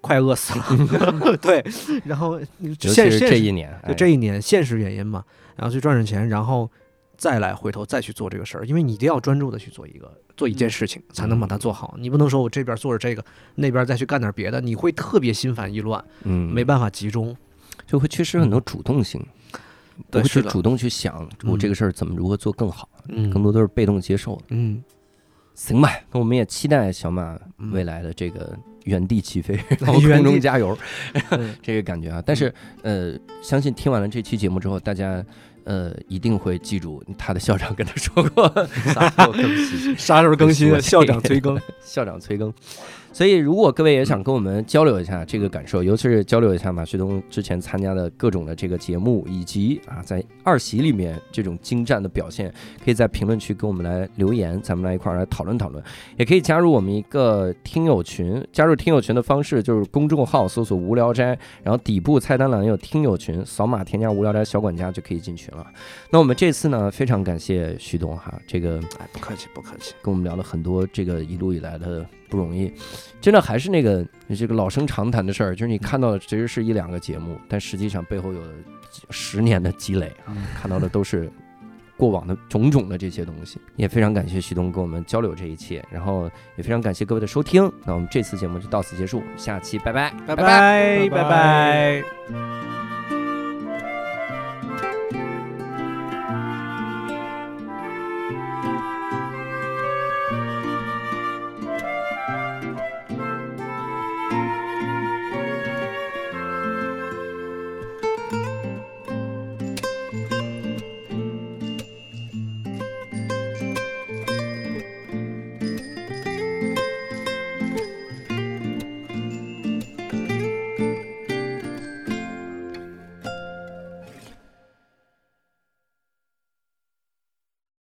[0.00, 0.64] 快饿死了。
[1.42, 1.64] 对，
[2.04, 2.40] 然后
[2.78, 5.24] 现现实这一年，就哎这一年现实原因嘛，
[5.56, 6.70] 然后去赚赚钱，然后
[7.16, 11.94] 再来回头再去做这个事儿，因为你一定要专注的去做一个做一件事情，才能把它做好。
[11.98, 13.24] 你不能说我这边做着这个，
[13.56, 17.36] 那边再去干点别的，你会特别心烦意乱，嗯没办法集中。
[17.86, 19.24] 就会缺失很多主动性，
[20.10, 24.42] 不去主动去想我嗯这个事儿怎么如何做更好，嗯更多都是被动接受的。
[24.48, 24.84] 嗯，
[25.54, 28.54] 行吧，那我们也期待小马嗯未来的这个
[28.89, 30.77] 原地起飞， 然后空中加油
[31.31, 32.23] 嗯 这个感觉啊。
[32.24, 32.52] 但是
[32.82, 35.23] 呃，相信听完了这期节目之后，大家
[35.65, 38.48] 呃一定会记住他的校长跟他说过
[38.94, 40.81] 啥时候更新，啥时候更新啊？
[40.81, 41.60] 校长催更。
[41.82, 42.52] 校长催更。
[43.18, 52.48] 所以，如果各位也想跟我们交流一下这个感受，尤其是交流一下马旭东之前参加的各种的这个节目，以及啊在二喜里面这种精湛的表现，
[52.84, 55.82] 可以在评论区跟我们来留言，咱们来一块儿来讨论讨论。
[56.16, 65.66] 也可以加入我们一个听友群，加入听友群的方式就是公众号搜索“无聊斋”，然后底部菜单栏有听友群，扫码添加“无聊斋小管家”就可以进群了。
[66.08, 69.92] 那我们这次呢，非常感谢徐东哈，这个哎，不客气，不客气。
[70.02, 72.72] 跟我们聊了很多这个一路以来的不容易，
[73.20, 74.06] 真的还是那个
[74.36, 78.40] 这个老生常谈的事儿，就是你看到的其实是一两个节目，但实际上背后有
[79.10, 81.30] 十年的积累啊，看到的都是
[81.96, 83.59] 过往的种种的这些东西。
[83.76, 87.70] 也非常感谢徐东跟我们交流这一切，然后也非常感谢各位的收听。
[87.84, 92.88] 那我们这次节目就到此结束，下期拜拜，拜拜拜拜拜拜。